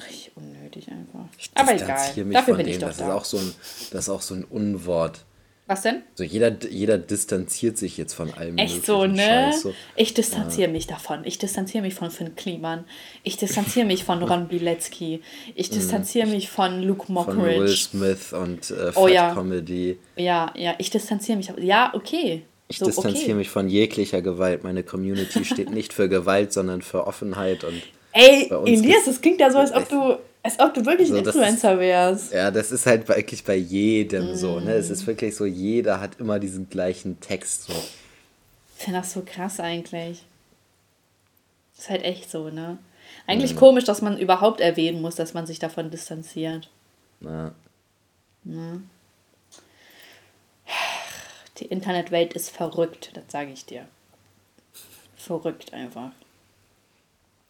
[0.00, 1.28] Richtig unnötig einfach.
[1.38, 2.72] Ich Aber egal, dafür bin dem.
[2.72, 3.06] ich doch das da.
[3.06, 3.54] Ist auch so ein,
[3.92, 5.24] das ist auch so ein Unwort.
[5.68, 6.00] Was denn?
[6.14, 8.56] So jeder, jeder distanziert sich jetzt von allem.
[8.56, 9.18] Echt so, ne?
[9.18, 9.74] Scheiß, so.
[9.96, 10.72] Ich distanziere ja.
[10.72, 11.20] mich davon.
[11.24, 12.86] Ich distanziere mich von Finn Kliman.
[13.22, 15.20] Ich distanziere mich von Ron Bilecki.
[15.54, 16.32] Ich distanziere mhm.
[16.32, 17.42] mich von Luke Mockridge.
[17.42, 19.34] Von Will Smith und äh, oh, ja.
[19.34, 19.98] Comedy.
[20.16, 21.52] Ja, ja, ich distanziere mich.
[21.58, 22.44] Ja, okay.
[22.68, 23.34] Ich so, distanziere okay.
[23.34, 24.64] mich von jeglicher Gewalt.
[24.64, 27.82] Meine Community steht nicht für Gewalt, sondern für Offenheit und.
[28.12, 31.24] Ey, Elias, das klingt ja so, als ob du als ob du wirklich so, ein
[31.24, 32.32] Influencer ist, wärst.
[32.32, 34.34] Ja, das ist halt wirklich bei jedem mm.
[34.36, 34.72] so, ne?
[34.72, 37.72] Es ist wirklich so, jeder hat immer diesen gleichen Text so.
[37.72, 40.24] Ich finde das so krass eigentlich.
[41.76, 42.78] Ist halt echt so, ne?
[43.26, 43.58] Eigentlich mm.
[43.58, 46.70] komisch, dass man überhaupt erwähnen muss, dass man sich davon distanziert.
[47.20, 47.52] Ja.
[48.44, 48.80] ja.
[51.58, 53.86] Die Internetwelt ist verrückt, das sage ich dir.
[55.16, 56.12] Verrückt einfach.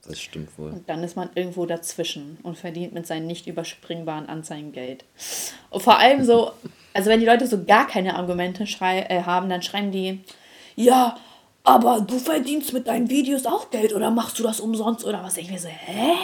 [0.06, 0.70] Das stimmt wohl.
[0.70, 5.04] Und dann ist man irgendwo dazwischen und verdient mit seinen nicht überspringbaren Anzeigen Geld.
[5.70, 6.52] Und vor allem so,
[6.94, 10.20] also wenn die Leute so gar keine Argumente schrei äh, haben, dann schreiben die,
[10.76, 11.18] ja,
[11.64, 15.36] aber du verdienst mit deinen Videos auch Geld oder machst du das umsonst oder was?
[15.36, 16.14] Ich mir so, hä?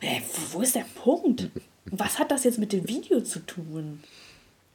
[0.00, 0.22] hä?
[0.50, 1.50] Wo ist der Punkt?
[1.92, 4.02] Was hat das jetzt mit dem Video zu tun?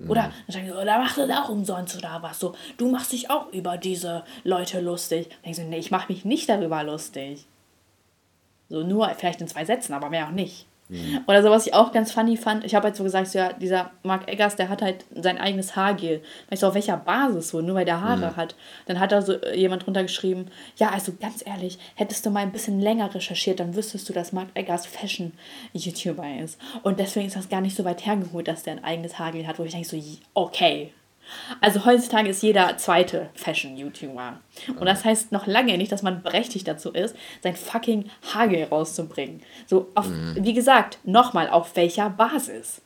[0.07, 0.71] Oder mhm.
[0.71, 2.39] oder machst du das auch umsonst oder was?
[2.39, 5.29] So, du machst dich auch über diese Leute lustig.
[5.43, 7.45] Dann ich so, nee, ich mache mich nicht darüber lustig.
[8.71, 10.65] So nur vielleicht in zwei Sätzen, aber mehr auch nicht.
[10.91, 11.21] Mhm.
[11.25, 13.53] Oder so, was ich auch ganz funny fand, ich habe halt so gesagt, so, ja,
[13.53, 16.21] dieser Mark Eggers, der hat halt sein eigenes Haargel.
[16.49, 18.35] Weißt du, auf welcher Basis so, nur weil der Haare mhm.
[18.35, 18.55] hat.
[18.87, 22.41] Dann hat da so äh, jemand drunter geschrieben, ja, also ganz ehrlich, hättest du mal
[22.41, 26.59] ein bisschen länger recherchiert, dann wüsstest du, dass Mark Eggers Fashion-YouTuber ist.
[26.83, 29.59] Und deswegen ist das gar nicht so weit hergeholt, dass der ein eigenes Haargel hat,
[29.59, 29.97] wo ich denke so,
[30.33, 30.91] okay,
[31.59, 34.39] also heutzutage ist jeder zweite Fashion-YouTuber.
[34.79, 39.41] Und das heißt noch lange nicht, dass man berechtigt dazu ist, sein fucking Hagel rauszubringen.
[39.67, 40.37] So, auf, mhm.
[40.39, 42.81] wie gesagt, nochmal, auf welcher Basis?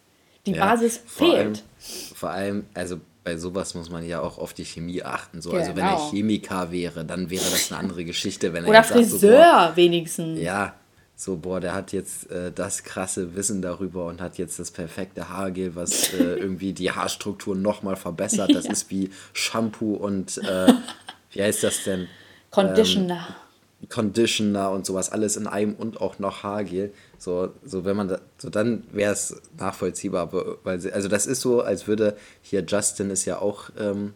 [0.45, 1.37] Die ja, Basis vor fehlt.
[1.37, 5.41] Allem, vor allem, also bei sowas muss man ja auch auf die Chemie achten.
[5.41, 5.49] So.
[5.49, 5.61] Genau.
[5.61, 6.11] Also wenn er genau.
[6.11, 8.53] Chemiker wäre, dann wäre das eine andere Geschichte.
[8.53, 10.39] Wenn Oder Friseur sagt, so, wenigstens.
[10.39, 10.75] Ja,
[11.17, 15.29] so, boah, der hat jetzt äh, das krasse Wissen darüber und hat jetzt das perfekte
[15.29, 18.53] Haargel, was äh, irgendwie die Haarstruktur nochmal verbessert.
[18.53, 18.71] Das ja.
[18.71, 20.73] ist wie Shampoo und äh,
[21.31, 22.07] wie heißt das denn?
[22.51, 23.27] Conditioner.
[23.29, 26.93] Ähm, Conditioner und sowas, alles in einem und auch noch Haargel.
[27.17, 30.31] So, so wenn man da, so dann wäre es nachvollziehbar,
[30.63, 34.13] weil sie, also das ist so, als würde hier Justin ist ja auch ähm,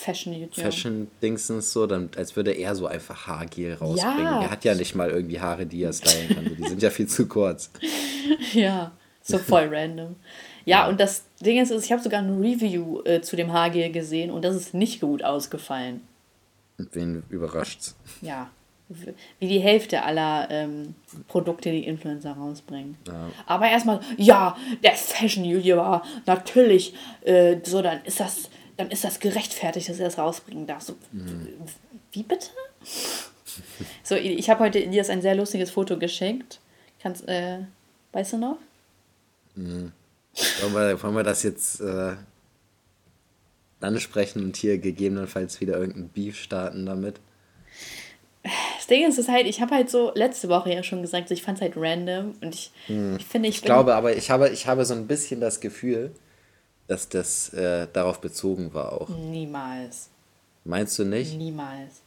[0.00, 4.24] Fashion-Dingsens so, dann, als würde er so einfach Haargel rausbringen.
[4.24, 4.42] Ja.
[4.42, 6.56] Er hat ja nicht mal irgendwie Haare, die er stylen kann.
[6.56, 7.70] die sind ja viel zu kurz.
[8.52, 8.92] Ja,
[9.22, 10.16] so voll random.
[10.64, 14.30] Ja, und das Ding ist, ich habe sogar ein Review äh, zu dem Haargel gesehen
[14.30, 16.02] und das ist nicht gut ausgefallen.
[16.92, 17.96] Wen überrascht's?
[18.22, 18.50] Ja,
[19.38, 20.94] wie die Hälfte aller ähm,
[21.28, 22.96] Produkte, die Influencer rausbringen.
[23.06, 23.30] Ja.
[23.46, 29.90] Aber erstmal, ja, der Fashion-YouTuber, natürlich, äh, so, dann ist das dann ist das gerechtfertigt,
[29.90, 30.82] dass er das rausbringen darf.
[30.82, 31.48] So, mhm.
[32.12, 32.46] Wie bitte?
[34.02, 36.60] so, ich habe heute Elias ein sehr lustiges Foto geschenkt.
[37.02, 37.58] Kannst, äh,
[38.12, 38.56] weißt du noch?
[39.54, 39.92] Mhm.
[40.62, 42.14] Wollen, wir, wollen wir das jetzt äh,
[43.80, 47.20] ansprechen und hier gegebenenfalls wieder irgendein Beef starten damit?
[48.42, 51.42] Das Ding ist, ist halt, ich habe halt so letzte Woche ja schon gesagt, ich
[51.42, 53.16] fand es halt random und ich, hm.
[53.18, 56.12] ich finde, ich, ich glaube, aber ich habe, ich habe so ein bisschen das Gefühl,
[56.90, 59.08] dass das äh, darauf bezogen war auch.
[59.08, 60.10] Niemals.
[60.64, 61.38] Meinst du nicht?
[61.38, 62.02] Niemals.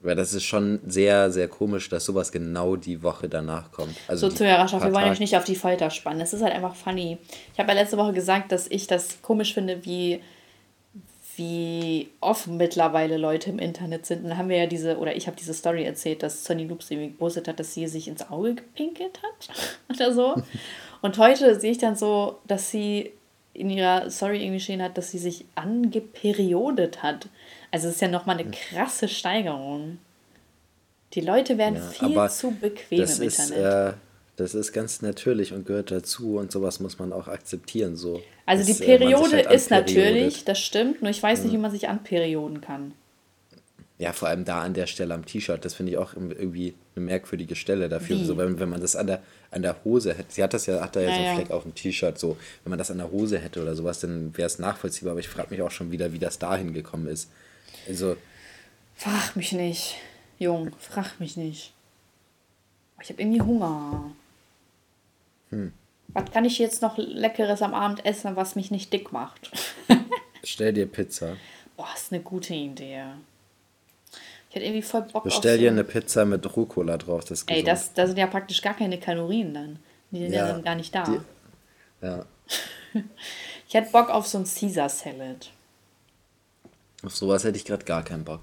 [0.00, 3.96] Weil das ist schon sehr, sehr komisch, dass sowas genau die Woche danach kommt.
[4.06, 6.20] Also so zur Hörerschaft, wir wollen euch nicht auf die Folter spannen.
[6.20, 7.16] Es ist halt einfach funny.
[7.54, 10.20] Ich habe ja letzte Woche gesagt, dass ich das komisch finde, wie,
[11.36, 14.24] wie offen mittlerweile Leute im Internet sind.
[14.24, 16.90] Und dann haben wir ja diese, oder ich habe diese Story erzählt, dass Sonny Loops
[16.90, 19.56] irgendwie gepostet hat, dass sie sich ins Auge gepinkelt hat
[19.88, 20.34] oder so.
[21.00, 23.12] Und heute sehe ich dann so, dass sie
[23.56, 27.28] in ihrer Story irgendwie stehen hat, dass sie sich angeperiodet hat.
[27.70, 29.98] Also es ist ja nochmal eine krasse Steigerung.
[31.14, 33.94] Die Leute werden ja, viel zu bequem im ist, Internet.
[33.94, 33.96] Äh,
[34.36, 37.96] das ist ganz natürlich und gehört dazu und sowas muss man auch akzeptieren.
[37.96, 38.22] So.
[38.44, 41.70] Also die äh, Periode halt ist natürlich, das stimmt, nur ich weiß nicht, wie man
[41.70, 42.92] sich anperioden kann.
[43.98, 47.06] Ja, vor allem da an der Stelle am T-Shirt, das finde ich auch irgendwie eine
[47.06, 48.18] merkwürdige Stelle dafür.
[48.18, 50.82] So, wenn, wenn man das an der, an der Hose hätte, sie hat das ja,
[50.82, 52.98] hat da ja, ja so einen Fleck auf dem T-Shirt, so, wenn man das an
[52.98, 55.90] der Hose hätte oder sowas, dann wäre es nachvollziehbar, aber ich frage mich auch schon
[55.92, 57.30] wieder, wie das dahin gekommen ist.
[57.88, 58.16] Also.
[58.96, 59.96] Frag mich nicht,
[60.38, 61.72] Jung, frag mich nicht.
[63.02, 64.10] Ich habe irgendwie Hunger.
[65.50, 65.72] Hm.
[66.08, 69.50] Was kann ich jetzt noch Leckeres am Abend essen, was mich nicht dick macht?
[70.44, 71.36] Stell dir Pizza.
[71.76, 73.04] Boah, ist eine gute Idee.
[74.56, 77.26] Ich hätte irgendwie voll Bock Bestell dir so eine Pizza mit Rucola drauf.
[77.26, 79.78] Das Ey, das, da sind ja praktisch gar keine Kalorien dann.
[80.10, 81.04] Die sind ja, ja dann gar nicht da.
[81.04, 82.24] Die, ja.
[83.68, 85.50] ich hätte Bock auf so ein Caesar Salad.
[87.04, 88.40] Auf sowas hätte ich gerade gar keinen Bock.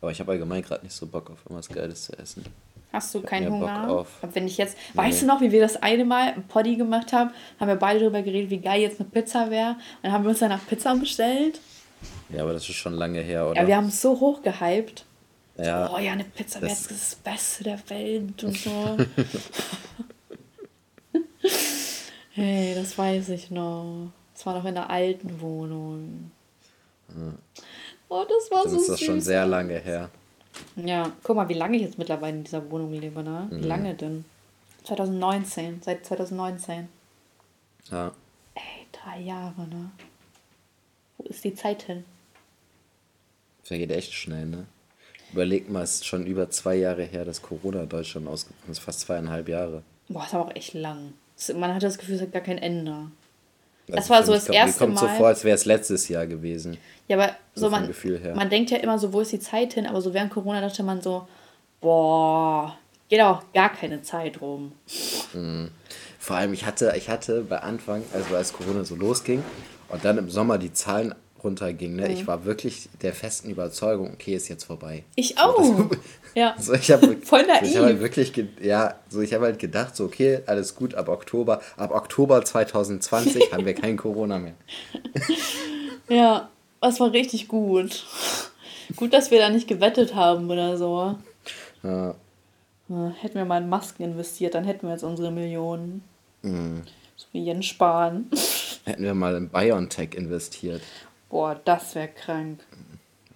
[0.00, 2.44] Aber ich habe allgemein gerade nicht so Bock auf irgendwas Geiles zu essen.
[2.92, 3.86] Hast du keinen Hunger?
[3.86, 4.08] Bock auf.
[4.32, 4.98] Wenn ich jetzt, nee.
[4.98, 8.00] weißt du noch, wie wir das eine Mal im Poddy gemacht haben, haben wir beide
[8.00, 9.70] darüber geredet, wie geil jetzt eine Pizza wäre.
[9.74, 11.60] Und dann haben wir uns danach Pizza bestellt.
[12.30, 13.60] Ja, aber das ist schon lange her, oder?
[13.60, 15.04] Ja, wir haben es so hoch gehypt.
[15.56, 18.96] Ja, oh ja, eine Pizza wäre das, das Beste der Welt und so.
[22.32, 24.10] hey, das weiß ich noch.
[24.34, 26.30] Das war noch in der alten Wohnung.
[28.08, 29.06] Oh, das war Dann so ist das süß.
[29.06, 30.10] schon sehr lange her.
[30.76, 33.46] Ja, guck mal, wie lange ich jetzt mittlerweile in dieser Wohnung lebe, ne?
[33.50, 33.64] Wie mhm.
[33.64, 34.24] lange denn?
[34.84, 36.88] 2019, seit 2019.
[37.90, 38.12] Ja.
[38.54, 39.90] Ey, drei Jahre, ne?
[41.18, 42.04] Wo ist die Zeit hin?
[43.62, 44.66] Vergeht echt schnell, ne?
[45.32, 48.78] Überleg mal, es ist schon über zwei Jahre her, dass Corona in Deutschland ausgebrochen ist.
[48.80, 49.82] Fast zweieinhalb Jahre.
[50.08, 51.14] Boah, ist aber auch echt lang.
[51.54, 52.94] Man hat das Gefühl, es hat gar kein Ende.
[53.88, 54.90] Das war so das kommt, erste Mal.
[54.90, 56.78] Mir kommt so vor, als wäre es letztes Jahr gewesen.
[57.08, 57.92] Ja, aber so, so man,
[58.34, 59.86] man denkt ja immer so, wo ist die Zeit hin?
[59.86, 61.26] Aber so während Corona dachte man so,
[61.80, 62.76] boah,
[63.08, 64.72] geht auch gar keine Zeit rum.
[65.32, 65.70] Mhm.
[66.18, 69.42] Vor allem, ich hatte, ich hatte bei Anfang, also als Corona so losging
[69.88, 71.14] und dann im Sommer die Zahlen
[71.44, 72.14] runterging, ne, mhm.
[72.14, 75.04] ich war wirklich der festen Überzeugung, okay, ist jetzt vorbei.
[75.14, 75.62] Ich auch.
[75.62, 75.90] So,
[76.34, 76.54] ja.
[76.58, 77.60] So, ich hab, Voll naiv.
[77.60, 80.94] So, ich habe halt wirklich, ja, so ich habe halt gedacht, so okay, alles gut,
[80.94, 84.54] ab Oktober, ab Oktober 2020 haben wir kein Corona mehr.
[86.08, 86.48] ja,
[86.80, 88.04] das war richtig gut.
[88.96, 91.16] Gut, dass wir da nicht gewettet haben oder so.
[91.82, 92.14] Ja.
[93.20, 96.02] Hätten wir mal in Masken investiert, dann hätten wir jetzt unsere Millionen.
[96.42, 96.82] Mhm.
[97.16, 98.28] So wie Jens Spahn.
[98.84, 100.82] Hätten wir mal in BioNTech investiert.
[101.32, 102.60] Boah, das wäre krank.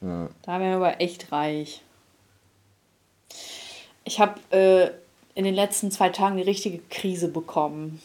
[0.03, 0.29] Ja.
[0.43, 1.81] Da wären wir aber echt reich.
[4.05, 4.91] Ich habe äh,
[5.35, 8.03] in den letzten zwei Tagen eine richtige Krise bekommen.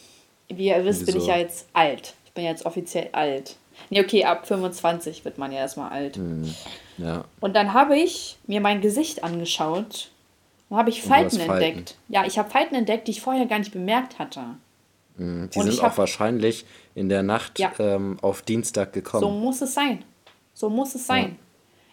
[0.48, 1.12] Wie ihr wisst, Wieso?
[1.12, 2.14] bin ich ja jetzt alt.
[2.26, 3.58] Ich bin jetzt offiziell alt.
[3.90, 6.16] Nee, okay, ab 25 wird man ja erstmal alt.
[6.16, 6.56] Mhm.
[6.98, 7.26] Ja.
[7.42, 10.10] Und dann habe ich mir mein Gesicht angeschaut
[10.70, 11.98] und habe ich Falten entdeckt.
[12.08, 14.56] Ja, ich habe Falten entdeckt, die ich vorher gar nicht bemerkt hatte.
[15.22, 16.66] Mhm, die und sind auch wahrscheinlich
[16.96, 17.72] in der Nacht ja.
[17.78, 19.22] ähm, auf Dienstag gekommen.
[19.22, 20.04] So muss es sein.
[20.54, 21.24] So muss es sein.
[21.24, 21.36] Ja.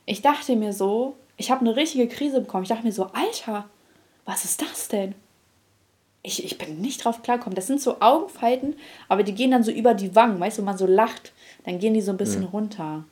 [0.07, 2.63] Ich dachte mir so, ich habe eine richtige Krise bekommen.
[2.63, 3.69] Ich dachte mir so, Alter,
[4.25, 5.15] was ist das denn?
[6.23, 7.55] Ich, ich bin nicht drauf klargekommen.
[7.55, 8.77] Das sind so Augenfalten,
[9.09, 10.41] aber die gehen dann so über die Wangen.
[10.41, 11.33] Weißt du, wenn man so lacht,
[11.65, 12.49] dann gehen die so ein bisschen mhm.
[12.49, 13.05] runter.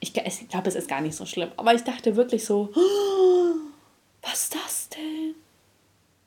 [0.00, 1.50] Ich, ich glaube, es ist gar nicht so schlimm.
[1.58, 3.54] Aber ich dachte wirklich so, oh,
[4.22, 5.34] was ist das denn?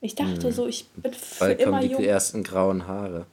[0.08, 0.52] Ich dachte mhm.
[0.52, 3.26] so, ich bin für Bald immer kommen die ersten grauen Haare.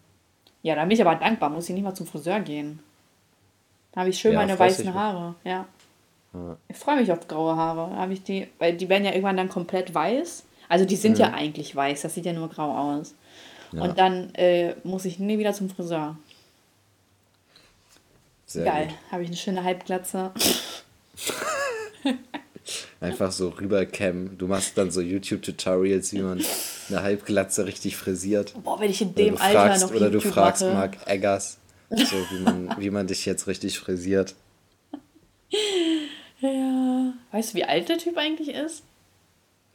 [0.61, 2.79] Ja, da bin ich aber dankbar, muss ich nicht mal zum Friseur gehen.
[3.93, 5.65] Da habe ich schön ja, meine weißen Haare, ja.
[6.33, 6.57] ja.
[6.67, 7.95] Ich freue mich auf graue Haare.
[7.95, 10.43] Habe ich die, weil die werden ja irgendwann dann komplett weiß.
[10.67, 11.19] Also die sind mhm.
[11.19, 13.15] ja eigentlich weiß, das sieht ja nur grau aus.
[13.71, 13.81] Ja.
[13.81, 16.17] Und dann äh, muss ich nie wieder zum Friseur.
[18.47, 20.31] Sehr Geil, habe ich eine schöne Halbglatze.
[23.05, 24.37] Einfach so rübercammen.
[24.37, 26.43] Du machst dann so YouTube-Tutorials, wie man
[26.89, 28.53] eine Halbglatze richtig frisiert.
[28.63, 30.73] Boah, wenn ich in dem Alter fragst, noch Oder YouTube du fragst mache.
[30.73, 31.57] Mark Eggers,
[31.89, 34.35] so wie man, wie man dich jetzt richtig frisiert.
[36.41, 37.13] Ja.
[37.31, 38.83] Weißt du, wie alt der Typ eigentlich ist?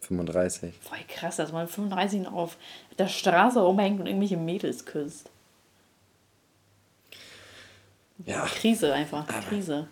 [0.01, 0.74] 35.
[0.81, 2.57] Voll krass, dass man 35 noch auf
[2.99, 5.31] der Straße rumhängt und irgendwelche Mädels küsst.
[8.26, 8.45] Ja.
[8.45, 9.26] Krise einfach.
[9.49, 9.89] Krise.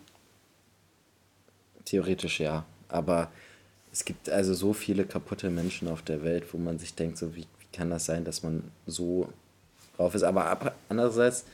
[1.84, 2.64] Theoretisch ja.
[2.88, 3.30] Aber
[3.92, 7.34] es gibt also so viele kaputte Menschen auf der Welt, wo man sich denkt, so
[7.34, 9.28] wie, wie kann das sein, dass man so
[9.96, 10.22] drauf ist.
[10.22, 11.44] Aber andererseits,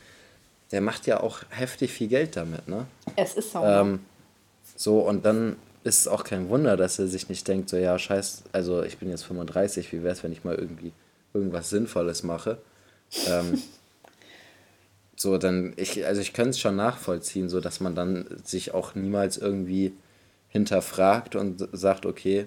[0.72, 2.87] der macht ja auch heftig viel Geld damit, ne?
[3.16, 3.62] Es ist so.
[3.62, 4.01] Ähm,
[4.76, 7.99] so, und dann ist es auch kein Wunder, dass er sich nicht denkt, so, ja,
[7.99, 10.93] scheiß, also ich bin jetzt 35, wie wäre es, wenn ich mal irgendwie
[11.32, 12.59] irgendwas Sinnvolles mache?
[13.28, 13.62] Ähm,
[15.16, 18.95] so, dann, ich, also ich könnte es schon nachvollziehen, so dass man dann sich auch
[18.95, 19.93] niemals irgendwie
[20.55, 22.46] hinterfragt und sagt, okay,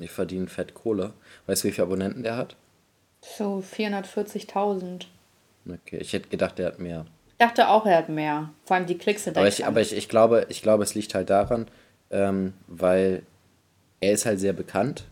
[0.00, 1.12] ich verdiene fett Kohle.
[1.46, 2.56] Weißt du, wie viele Abonnenten der hat?
[3.20, 5.04] So 440.000.
[5.68, 7.04] Okay, ich hätte gedacht, der hat mehr.
[7.28, 8.50] Ich dachte auch, er hat mehr.
[8.64, 11.14] Vor allem die Klicks sind Aber ich, aber ich, ich, glaube, ich glaube, es liegt
[11.14, 11.66] halt daran,
[12.10, 13.22] ähm, weil
[14.00, 15.04] er ist halt sehr bekannt,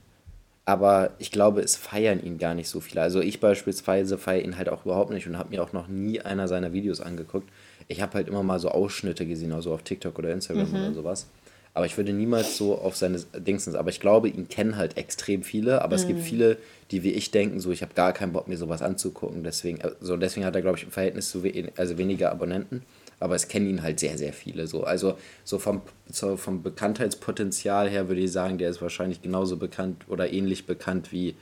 [0.65, 3.03] aber ich glaube, es feiern ihn gar nicht so viele.
[3.03, 6.21] Also ich beispielsweise feiere ihn halt auch überhaupt nicht und habe mir auch noch nie
[6.21, 7.49] einer seiner Videos angeguckt.
[7.89, 10.77] Ich habe halt immer mal so Ausschnitte gesehen, also auf TikTok oder Instagram mhm.
[10.77, 11.29] oder sowas.
[11.73, 13.77] Aber ich würde niemals so auf seine Dingsens.
[13.77, 15.83] Aber ich glaube, ihn kennen halt extrem viele.
[15.83, 16.03] Aber mhm.
[16.03, 16.25] es gibt mhm.
[16.25, 16.57] viele,
[16.91, 19.45] die wie ich denken, so ich habe gar keinen Bock, mir sowas anzugucken.
[19.45, 22.83] Deswegen, also deswegen hat er, glaube ich, im Verhältnis zu we also weniger Abonnenten.
[23.21, 24.67] Aber es kennen ihn halt sehr, sehr viele.
[24.67, 24.85] So.
[24.85, 30.07] Also so vom, so vom Bekanntheitspotenzial her würde ich sagen, der ist wahrscheinlich genauso bekannt
[30.09, 31.37] oder ähnlich bekannt wie,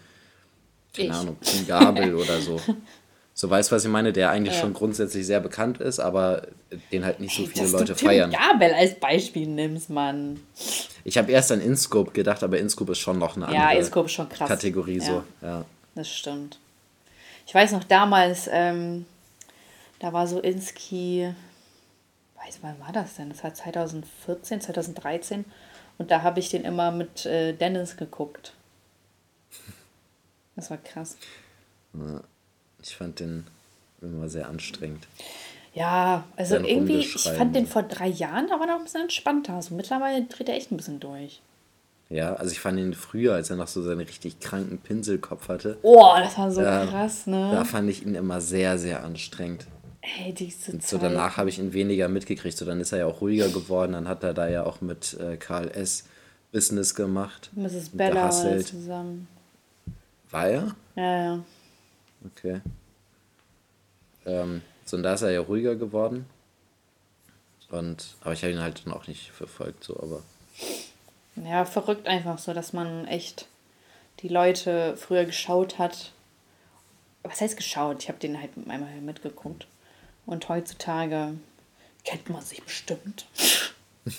[0.95, 1.15] keine ich.
[1.15, 2.61] Ahnung, Gabel oder so.
[3.39, 4.13] So weißt du, was ich meine?
[4.13, 4.63] Der eigentlich ja.
[4.63, 6.49] schon grundsätzlich sehr bekannt ist, aber
[6.91, 8.33] den halt nicht so viele Dass Leute du Tim feiern.
[8.33, 10.41] Gabel als Beispiel nimmst, Mann.
[11.05, 14.07] Ich habe erst an InScope gedacht, aber InScope ist schon noch eine andere ja, InScope
[14.07, 14.49] ist schon krass.
[14.49, 14.99] Kategorie.
[14.99, 15.23] So.
[15.41, 15.65] Ja,
[15.95, 16.59] Das stimmt.
[17.47, 19.07] Ich weiß noch damals, ähm,
[20.01, 21.33] da war so Inski,
[22.45, 23.29] weiß wann war das denn?
[23.29, 25.45] Das war 2014, 2013
[25.99, 28.53] und da habe ich den immer mit äh, Dennis geguckt.
[30.57, 31.17] Das war krass.
[31.95, 32.21] Ja.
[32.83, 33.47] Ich fand den
[34.01, 35.07] immer sehr anstrengend.
[35.75, 39.03] Ja, also Dann irgendwie, ich fand den vor drei Jahren, da war noch ein bisschen
[39.03, 39.55] entspannter.
[39.55, 41.41] Also mittlerweile dreht er echt ein bisschen durch.
[42.11, 45.77] Ja, also ich fand ihn früher, als er noch so seinen richtig kranken Pinselkopf hatte.
[45.83, 47.51] Oh, das war so äh, krass, ne?
[47.53, 49.67] Da fand ich ihn immer sehr, sehr anstrengend.
[50.01, 52.57] Ey, diese Und so danach habe ich ihn weniger mitgekriegt.
[52.57, 53.93] So, dann ist er ja auch ruhiger geworden.
[53.93, 56.05] Dann hat er da ja auch mit äh, Karl S.
[56.51, 57.51] Business gemacht.
[57.55, 57.91] Mrs.
[57.91, 59.29] Bella zusammen.
[60.31, 60.75] War er?
[60.97, 61.39] Ja, ja.
[62.25, 62.61] Okay.
[64.27, 66.27] Ähm, so, und da ist er ja ruhiger geworden.
[67.71, 70.23] Und, aber ich habe ihn halt dann auch nicht verfolgt, so, aber.
[71.37, 73.47] Ja, verrückt einfach so, dass man echt
[74.21, 76.13] die Leute früher geschaut hat.
[77.23, 78.03] Was heißt geschaut?
[78.03, 79.67] Ich habe den halt einmal mitgeguckt.
[80.27, 81.35] Und heutzutage
[82.05, 83.27] kennt man sich bestimmt.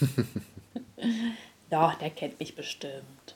[1.69, 3.35] Doch, der kennt mich bestimmt.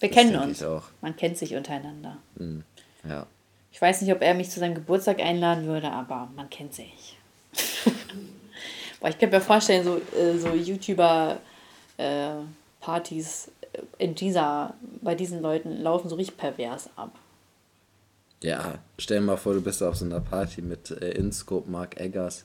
[0.00, 0.64] Wir das kennen uns.
[1.00, 2.16] Man kennt sich untereinander.
[2.36, 2.64] Mhm.
[3.08, 3.26] Ja.
[3.72, 7.18] Ich weiß nicht, ob er mich zu seinem Geburtstag einladen würde, aber man kennt sich.
[9.00, 13.50] Boah, ich könnte mir vorstellen, so, äh, so YouTuber-Partys äh,
[13.98, 17.10] in dieser, bei diesen Leuten laufen so richtig pervers ab.
[18.42, 21.98] Ja, stell dir mal vor, du bist auf so einer Party mit äh, Inscope, Mark
[21.98, 22.44] Eggers,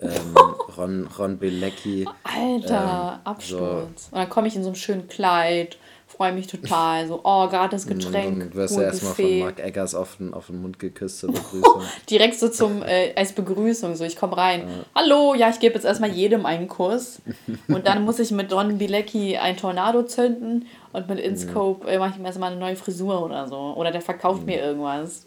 [0.00, 0.36] ähm,
[0.76, 2.06] Ron, Ron Bilecki.
[2.22, 4.10] Alter, ähm, Absturz.
[4.10, 4.12] So.
[4.12, 5.78] Und dann komme ich in so einem schönen Kleid
[6.22, 7.08] freue mich total.
[7.08, 8.38] So, oh, gratis Getränk.
[8.38, 11.82] Dann wirst du erstmal von Mark Eggers auf den, auf den Mund geküsst zur Begrüßung.
[12.10, 13.96] Direkt so zum, äh, als Begrüßung.
[13.96, 14.60] So, ich komme rein.
[14.60, 15.02] Ja.
[15.02, 17.20] Hallo, ja, ich gebe jetzt erstmal jedem einen Kuss.
[17.66, 22.10] Und dann muss ich mit Don Bilecki ein Tornado zünden und mit InScope äh, mache
[22.10, 23.74] ich mir erstmal eine neue Frisur oder so.
[23.76, 24.46] Oder der verkauft mhm.
[24.46, 25.26] mir irgendwas.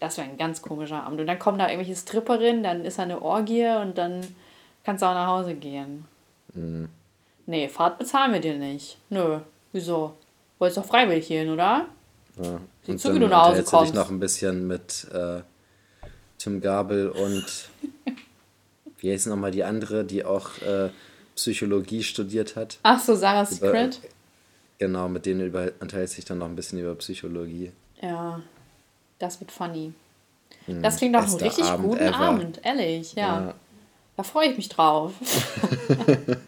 [0.00, 1.20] Das wäre ein ganz komischer Abend.
[1.20, 4.20] Und dann kommen da irgendwelche Stripperinnen, dann ist da eine Orgie und dann
[4.82, 6.06] kannst du auch nach Hause gehen.
[6.54, 6.88] Mhm.
[7.48, 8.98] Nee, Fahrt bezahlen wir dir nicht.
[9.08, 9.40] Nö.
[9.72, 10.14] Wieso?
[10.58, 11.86] Wolltest doch freiwillig hier oder?
[12.36, 12.60] Ja.
[12.82, 13.86] Sieh und zu, wie du nach Hause kommst.
[13.86, 15.40] dich noch ein bisschen mit äh,
[16.36, 17.46] Tim Gabel und
[18.98, 20.90] wie heißt nochmal die andere, die auch äh,
[21.36, 22.80] Psychologie studiert hat.
[22.82, 23.98] Ach so, Sarah Secret.
[24.76, 27.72] Genau, mit denen unterhält sich dann noch ein bisschen über Psychologie.
[28.02, 28.42] Ja,
[29.18, 29.94] das wird funny.
[30.66, 32.14] Hm, das klingt doch einen richtig Abend guten ever.
[32.14, 33.40] Abend, ehrlich, ja.
[33.40, 33.54] ja.
[34.18, 35.14] Da freue ich mich drauf.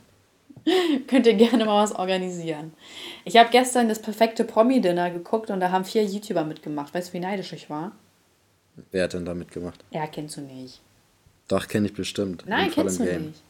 [1.07, 2.73] Könnt ihr gerne mal was organisieren.
[3.25, 6.95] Ich habe gestern das perfekte Promi-Dinner geguckt und da haben vier YouTuber mitgemacht.
[6.95, 7.93] Weißt du, wie neidisch ich war?
[8.91, 9.85] Wer hat denn da mitgemacht?
[9.91, 10.81] Ja, kennst du nicht.
[11.49, 12.45] Doch, kenne ich bestimmt.
[12.47, 13.27] Nein, kennst du Game.
[13.29, 13.43] nicht.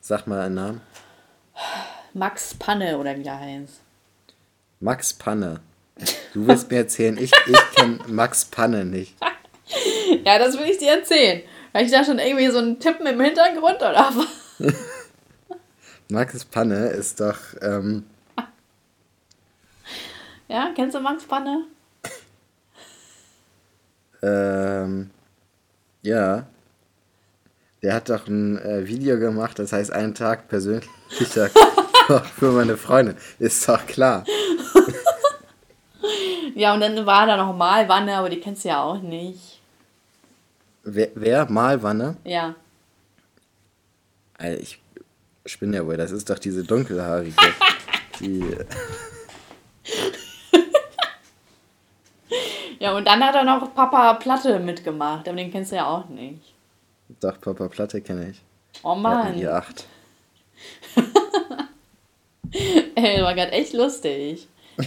[0.00, 0.80] Sag mal einen Namen.
[2.14, 3.80] Max Panne oder wie der heißt.
[4.80, 5.60] Max Panne.
[6.32, 9.16] Du willst mir erzählen, ich, ich kenne Max Panne nicht.
[10.24, 11.42] ja, das will ich dir erzählen.
[11.72, 14.74] Weil ich da schon irgendwie so einen Tippen im Hintergrund oder was?
[16.10, 17.38] Max Panne ist doch.
[17.60, 18.04] Ähm
[20.48, 21.64] ja, kennst du Max Panne?
[24.22, 25.10] ähm,
[26.02, 26.46] ja.
[27.82, 31.50] Der hat doch ein äh, Video gemacht, das heißt einen Tag persönlicher
[32.38, 33.14] für meine Freunde.
[33.38, 34.24] Ist doch klar.
[36.54, 39.60] ja, und dann war da noch Malwanne, aber die kennst du ja auch nicht.
[40.82, 41.10] Wer?
[41.14, 41.50] wer?
[41.50, 42.16] Malwanne?
[42.24, 42.54] Ja.
[44.38, 44.80] Also ich
[45.52, 47.34] spinne ja wohl, das ist doch diese dunkelhaarige.
[48.20, 48.40] die.
[52.78, 56.08] ja, und dann hat er noch Papa Platte mitgemacht, aber den kennst du ja auch
[56.08, 56.54] nicht.
[57.20, 58.42] Doch, Papa Platte kenne ich.
[58.82, 59.34] Oh Mann.
[59.34, 59.86] Hier acht.
[62.94, 64.48] Ey, war gerade echt lustig.
[64.76, 64.86] Das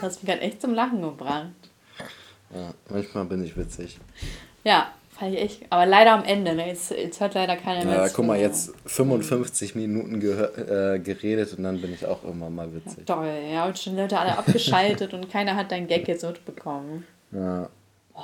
[0.00, 1.48] hast mich gerade echt zum Lachen gebracht.
[2.54, 3.98] Ja, manchmal bin ich witzig.
[4.62, 5.62] Ja, Fand ich echt.
[5.70, 6.66] Aber leider am Ende, ne?
[6.66, 7.94] Jetzt, jetzt hört leider keiner mehr.
[7.98, 12.74] Ja, guck mal, jetzt 55 Minuten äh, geredet und dann bin ich auch immer mal
[12.74, 13.08] witzig.
[13.08, 13.66] Ja, toll, ja.
[13.66, 17.06] Und schon Leute alle abgeschaltet und keiner hat deinen Gag jetzt mitbekommen.
[17.30, 17.68] Ja.
[18.12, 18.20] Oh,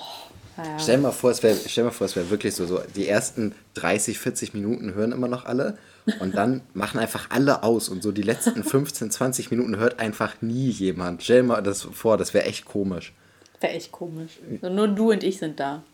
[0.56, 0.78] ja.
[0.80, 4.94] Stell dir mal vor, es wäre wär wirklich so, so, die ersten 30, 40 Minuten
[4.94, 5.78] hören immer noch alle
[6.18, 10.42] und dann machen einfach alle aus und so die letzten 15, 20 Minuten hört einfach
[10.42, 11.22] nie jemand.
[11.22, 13.12] Stell dir mal das vor, das wäre echt komisch.
[13.60, 14.40] Wäre echt komisch.
[14.60, 15.84] So, nur du und ich sind da.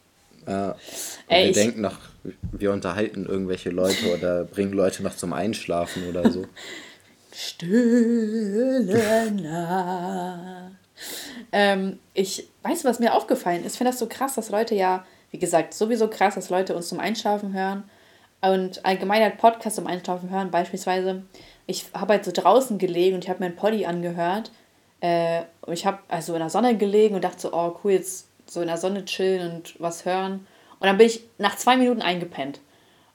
[0.46, 0.76] Ja.
[1.28, 1.98] Ey, wir denken noch,
[2.52, 6.46] wir unterhalten irgendwelche Leute oder bringen Leute noch zum Einschlafen oder so.
[7.34, 10.72] Stille Nacht.
[11.52, 13.72] ähm, ich weiß, was mir aufgefallen ist.
[13.72, 16.88] Ich finde das so krass, dass Leute ja, wie gesagt, sowieso krass, dass Leute uns
[16.88, 17.84] zum Einschlafen hören
[18.40, 20.50] und allgemein halt Podcasts zum Einschlafen hören.
[20.50, 21.22] Beispielsweise,
[21.66, 24.50] ich habe halt so draußen gelegen und ich habe mir ein Poddy angehört.
[25.00, 28.28] Äh, und ich habe also in der Sonne gelegen und dachte so, oh cool, jetzt
[28.46, 30.46] so in der Sonne chillen und was hören.
[30.78, 32.60] Und dann bin ich nach zwei Minuten eingepennt.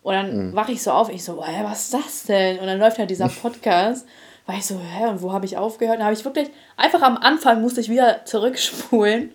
[0.04, 0.56] Und dann mhm.
[0.56, 2.60] wache ich so auf, ich so, hä, was ist das denn?
[2.60, 4.08] Und dann läuft halt dieser Podcast.
[4.46, 5.96] war ich so, hä, und wo habe ich aufgehört?
[5.96, 9.32] Und dann habe ich wirklich, einfach am Anfang musste ich wieder zurückspulen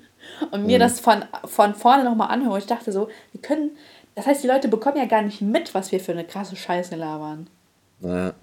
[0.50, 0.80] und mir mhm.
[0.80, 2.58] das von, von vorne nochmal anhören.
[2.58, 3.76] Ich dachte so, wir können,
[4.14, 6.96] das heißt, die Leute bekommen ja gar nicht mit, was wir für eine krasse Scheiße
[6.96, 7.48] labern.
[8.00, 8.34] Naja.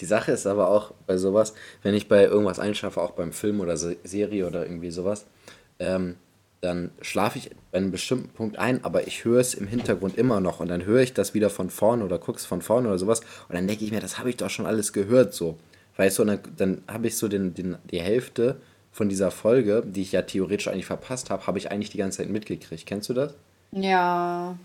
[0.00, 3.60] Die Sache ist aber auch bei sowas, wenn ich bei irgendwas einschlafe, auch beim Film
[3.60, 5.26] oder Serie oder irgendwie sowas,
[5.78, 6.16] ähm,
[6.64, 10.40] dann schlafe ich bei einem bestimmten Punkt ein, aber ich höre es im Hintergrund immer
[10.40, 13.20] noch und dann höre ich das wieder von vorne oder guck's von vorne oder sowas
[13.48, 15.58] und dann denke ich mir, das habe ich doch schon alles gehört so.
[15.96, 18.56] Weißt du, und dann, dann habe ich so den, den, die Hälfte
[18.90, 22.18] von dieser Folge, die ich ja theoretisch eigentlich verpasst habe, habe ich eigentlich die ganze
[22.18, 22.86] Zeit mitgekriegt.
[22.86, 23.34] Kennst du das?
[23.70, 24.56] Ja,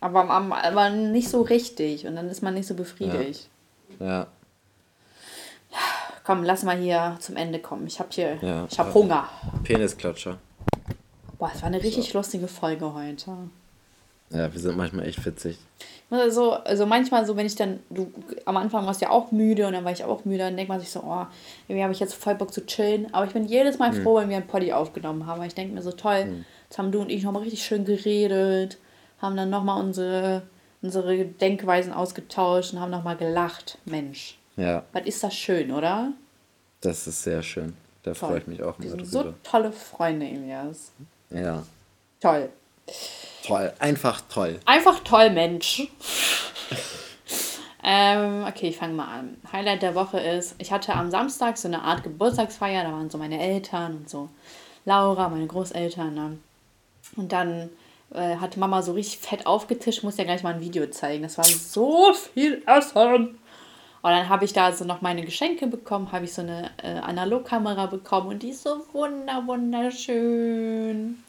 [0.00, 3.48] aber, aber nicht so richtig und dann ist man nicht so befriedigt.
[3.98, 4.06] Ja.
[4.06, 4.26] ja.
[6.24, 7.86] Komm, lass mal hier zum Ende kommen.
[7.86, 9.28] Ich habe hier, ja, ich habe Hunger.
[9.64, 10.38] Penisklatscher.
[11.42, 12.18] Boah, es war eine richtig so.
[12.18, 13.36] lustige Folge heute.
[14.30, 15.58] Ja, wir sind manchmal echt witzig.
[16.08, 18.12] Also, also manchmal so, wenn ich dann, du
[18.44, 20.78] am Anfang warst ja auch müde und dann war ich auch müde, dann denkt man
[20.78, 21.26] sich so, oh,
[21.66, 23.12] irgendwie habe ich jetzt voll Bock zu chillen.
[23.12, 24.04] Aber ich bin jedes Mal mhm.
[24.04, 25.42] froh, wenn wir ein Poddy aufgenommen haben.
[25.42, 26.44] Ich denke mir so, toll, mhm.
[26.68, 28.78] jetzt haben du und ich nochmal richtig schön geredet,
[29.18, 30.42] haben dann nochmal unsere,
[30.80, 33.78] unsere Denkweisen ausgetauscht und haben nochmal gelacht.
[33.84, 34.38] Mensch.
[34.56, 34.84] Ja.
[34.92, 36.12] Was ist das schön, oder?
[36.82, 37.74] Das ist sehr schön.
[38.04, 39.04] Da freue ich mich auch immer drüber.
[39.04, 40.92] So tolle Freunde, Elias.
[41.34, 41.62] Ja.
[42.20, 42.50] Toll.
[43.44, 44.60] Toll, einfach toll.
[44.64, 45.88] Einfach toll, Mensch.
[47.82, 49.36] ähm, okay, ich fange mal an.
[49.52, 53.18] Highlight der Woche ist, ich hatte am Samstag so eine Art Geburtstagsfeier, da waren so
[53.18, 54.28] meine Eltern und so
[54.84, 56.14] Laura, meine Großeltern.
[56.14, 56.38] Ne?
[57.16, 57.70] Und dann
[58.14, 61.22] äh, hatte Mama so richtig fett aufgetischt, muss ja gleich mal ein Video zeigen.
[61.22, 63.38] Das war so viel Essen.
[64.02, 66.98] Und dann habe ich da so noch meine Geschenke bekommen, habe ich so eine äh,
[66.98, 71.22] Analogkamera bekommen und die ist so wunder, wunderschön.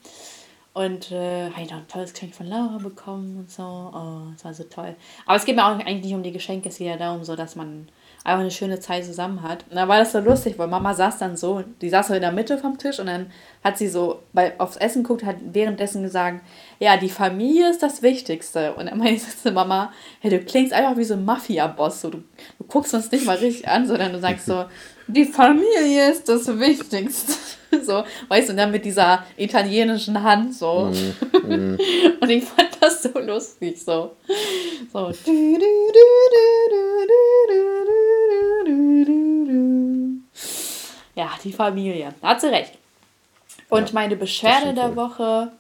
[0.74, 3.62] Und äh, habe ich noch ein tolles Geschenk von Laura bekommen und so.
[3.62, 4.96] Oh, das war so toll.
[5.28, 7.36] Aber es geht mir auch eigentlich nicht um die Geschenke, es geht ja darum, so
[7.36, 7.90] dass man
[8.24, 9.66] einfach eine schöne Zeit zusammen hat.
[9.70, 12.22] Und da war das so lustig, weil Mama saß dann so, die saß so in
[12.22, 13.28] der Mitte vom Tisch und dann
[13.64, 16.42] hat sie so bei, aufs Essen geguckt, hat währenddessen gesagt,
[16.80, 18.74] ja, die Familie ist das Wichtigste.
[18.76, 22.24] Und dann meinte Mama, hey, du klingst einfach wie so ein Mafia-Boss, so, du,
[22.60, 24.66] du guckst uns nicht mal richtig an, sondern du sagst so,
[25.08, 27.34] die Familie ist das Wichtigste.
[27.84, 30.92] so, weißt du, und dann mit dieser italienischen Hand so.
[30.92, 31.78] Mm, mm.
[32.22, 34.16] und ich fand das so lustig, so.
[34.92, 35.12] So.
[41.16, 42.14] Ja, die Familie.
[42.22, 42.74] Da hat sie recht.
[43.70, 45.52] Und ja, meine Beschwerde der Woche,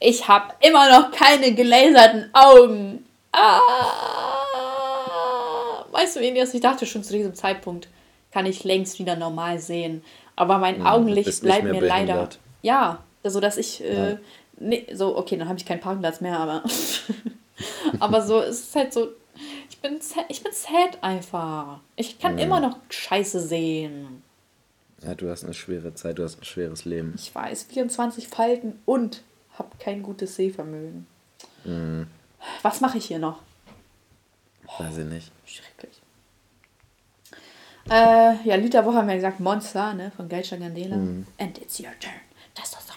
[0.00, 3.04] ich habe immer noch keine gelaserten Augen.
[3.32, 3.60] Ah!
[5.90, 7.88] Weißt du, Elias, ich dachte schon zu diesem Zeitpunkt,
[8.32, 10.02] kann ich längst wieder normal sehen.
[10.36, 11.88] Aber mein ja, Augenlicht bleibt mir behindert.
[11.88, 12.28] leider.
[12.62, 13.82] Ja, so dass ich.
[13.82, 14.18] Äh, ja.
[14.58, 16.64] nee, so, okay, dann habe ich keinen Parkplatz mehr, aber.
[18.00, 19.08] aber so, es ist halt so.
[19.70, 21.80] Ich bin, ich bin sad einfach.
[21.96, 24.22] Ich kann immer noch Scheiße sehen.
[25.04, 27.14] Ja, du hast eine schwere Zeit, du hast ein schweres Leben.
[27.16, 29.22] Ich weiß, 24 Falten und
[29.58, 31.06] hab kein gutes Sehvermögen.
[31.64, 32.06] Mhm.
[32.62, 33.40] Was mache ich hier noch?
[34.78, 35.30] Weiß ich nicht.
[35.46, 36.00] Schrecklich.
[37.90, 40.96] Äh, ja, Lied der Woche haben wir gesagt Monster, ne, von Geisha Gandela.
[40.96, 41.26] Mhm.
[41.38, 42.14] And it's your turn.
[42.54, 42.94] Das ist das.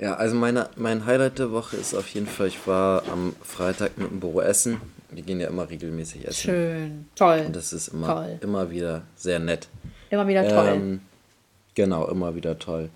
[0.00, 3.98] Ja, also meine, mein Highlight der Woche ist auf jeden Fall, ich war am Freitag
[3.98, 4.80] mit dem Büro essen.
[5.10, 6.40] Wir gehen ja immer regelmäßig essen.
[6.40, 7.44] Schön, toll.
[7.46, 8.38] Und das ist immer, toll.
[8.40, 9.68] immer wieder sehr nett.
[10.10, 10.68] Immer wieder toll.
[10.68, 11.00] Ähm,
[11.74, 12.90] genau, immer wieder toll.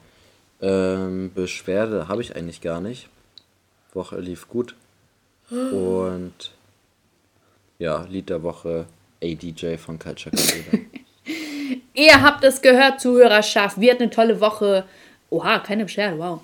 [0.60, 3.08] Ähm, Beschwerde habe ich eigentlich gar nicht.
[3.92, 4.74] Woche lief gut.
[5.50, 6.52] Und
[7.78, 8.86] ja, Lied der Woche
[9.22, 10.34] ADJ von Culture
[11.94, 13.80] Ihr habt es gehört, Zuhörerschaft.
[13.80, 14.84] Wir hatten eine tolle Woche.
[15.30, 16.40] Oha, keine Beschwerde, wow.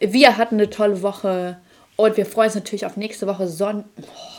[0.00, 1.58] Wir hatten eine tolle Woche
[1.96, 3.86] und wir freuen uns natürlich auf nächste Woche Sonntag.
[4.02, 4.33] Oh,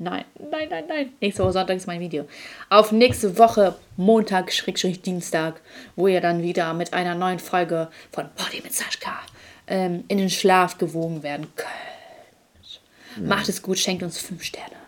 [0.00, 1.12] nein, nein, nein, nein.
[1.20, 2.26] Nächste Woche Sonntag ist mein Video.
[2.68, 5.60] Auf nächste Woche Montag, Schrägstrich Dienstag,
[5.94, 9.20] wo ihr dann wieder mit einer neuen Folge von Body mit Sascha
[9.66, 12.80] ähm, in den Schlaf gewogen werden könnt.
[13.16, 13.28] Mhm.
[13.28, 14.80] Macht es gut, schenkt uns fünf Sterne.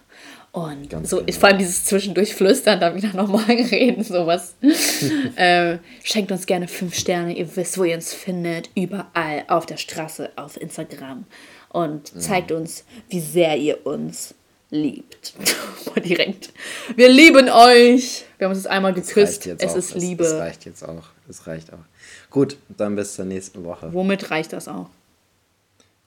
[0.52, 1.32] Und Ganz so, genau.
[1.38, 4.54] vor allem dieses zwischendurch flüstern, dann wieder normal reden, sowas.
[5.36, 7.34] äh, schenkt uns gerne fünf Sterne.
[7.34, 8.70] Ihr wisst, wo ihr uns findet.
[8.74, 11.24] Überall auf der Straße, auf Instagram.
[11.70, 12.58] Und zeigt ja.
[12.58, 14.34] uns, wie sehr ihr uns
[14.72, 15.34] liebt.
[16.04, 16.52] Direkt.
[16.96, 18.24] Wir lieben euch.
[18.38, 19.46] Wir haben uns einmal geküsst.
[19.46, 19.76] Es auch.
[19.76, 20.24] ist Liebe.
[20.24, 21.04] Das, das reicht jetzt auch.
[21.28, 21.84] Das reicht auch.
[22.30, 23.92] Gut, dann bis zur nächsten Woche.
[23.92, 24.88] Womit reicht das auch?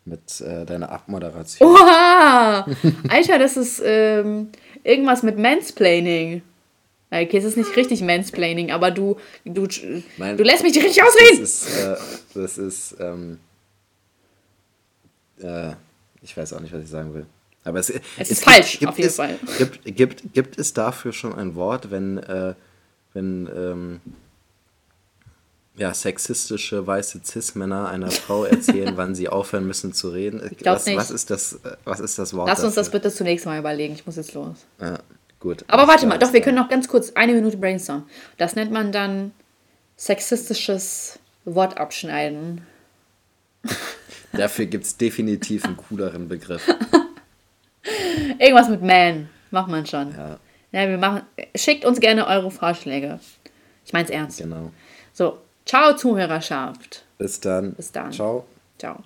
[0.05, 1.67] mit äh, deiner Abmoderation.
[1.67, 2.65] Oha!
[3.09, 4.49] Alter, das ist ähm,
[4.83, 6.43] irgendwas mit Mansplaining.
[7.09, 9.67] Okay, es ist nicht richtig Mansplaining, aber du, du,
[10.17, 11.41] mein, du lässt mich richtig ausreden.
[11.41, 11.95] Das ist, äh,
[12.35, 13.39] das ist ähm,
[15.41, 15.71] äh,
[16.21, 17.25] ich weiß auch nicht, was ich sagen will.
[17.65, 19.37] Aber es, es, es ist falsch, gibt, auf jeden es, Fall.
[19.57, 22.53] Gibt, gibt, gibt es dafür schon ein Wort, wenn, äh,
[23.13, 23.99] wenn ähm,
[25.75, 30.41] ja, sexistische weiße Cis-Männer einer Frau erzählen, wann sie aufhören müssen zu reden.
[30.57, 30.97] Ich was, nicht.
[30.97, 32.47] was ist das, was ist das Wort?
[32.47, 32.83] Lass uns dafür?
[32.83, 33.93] das bitte zunächst mal überlegen.
[33.95, 34.57] Ich muss jetzt los.
[34.79, 34.99] Ja,
[35.45, 35.63] Gut.
[35.67, 38.05] Aber warte mal, doch, wir können noch ganz kurz eine Minute brainstormen.
[38.37, 39.31] Das nennt man dann
[39.95, 42.61] sexistisches Wortabschneiden.
[44.33, 46.67] Dafür gibt es definitiv einen cooleren Begriff.
[48.39, 49.29] Irgendwas mit Man.
[49.51, 50.13] Macht man schon.
[50.13, 50.37] Ja.
[50.71, 50.89] ja.
[50.89, 51.21] wir machen.
[51.55, 53.19] Schickt uns gerne eure Vorschläge.
[53.85, 54.39] Ich meine es ernst.
[54.39, 54.71] Genau.
[55.13, 57.05] So, ciao, Zuhörerschaft.
[57.17, 57.73] Bis dann.
[57.73, 58.11] Bis dann.
[58.11, 58.45] Ciao.
[58.77, 59.03] Ciao.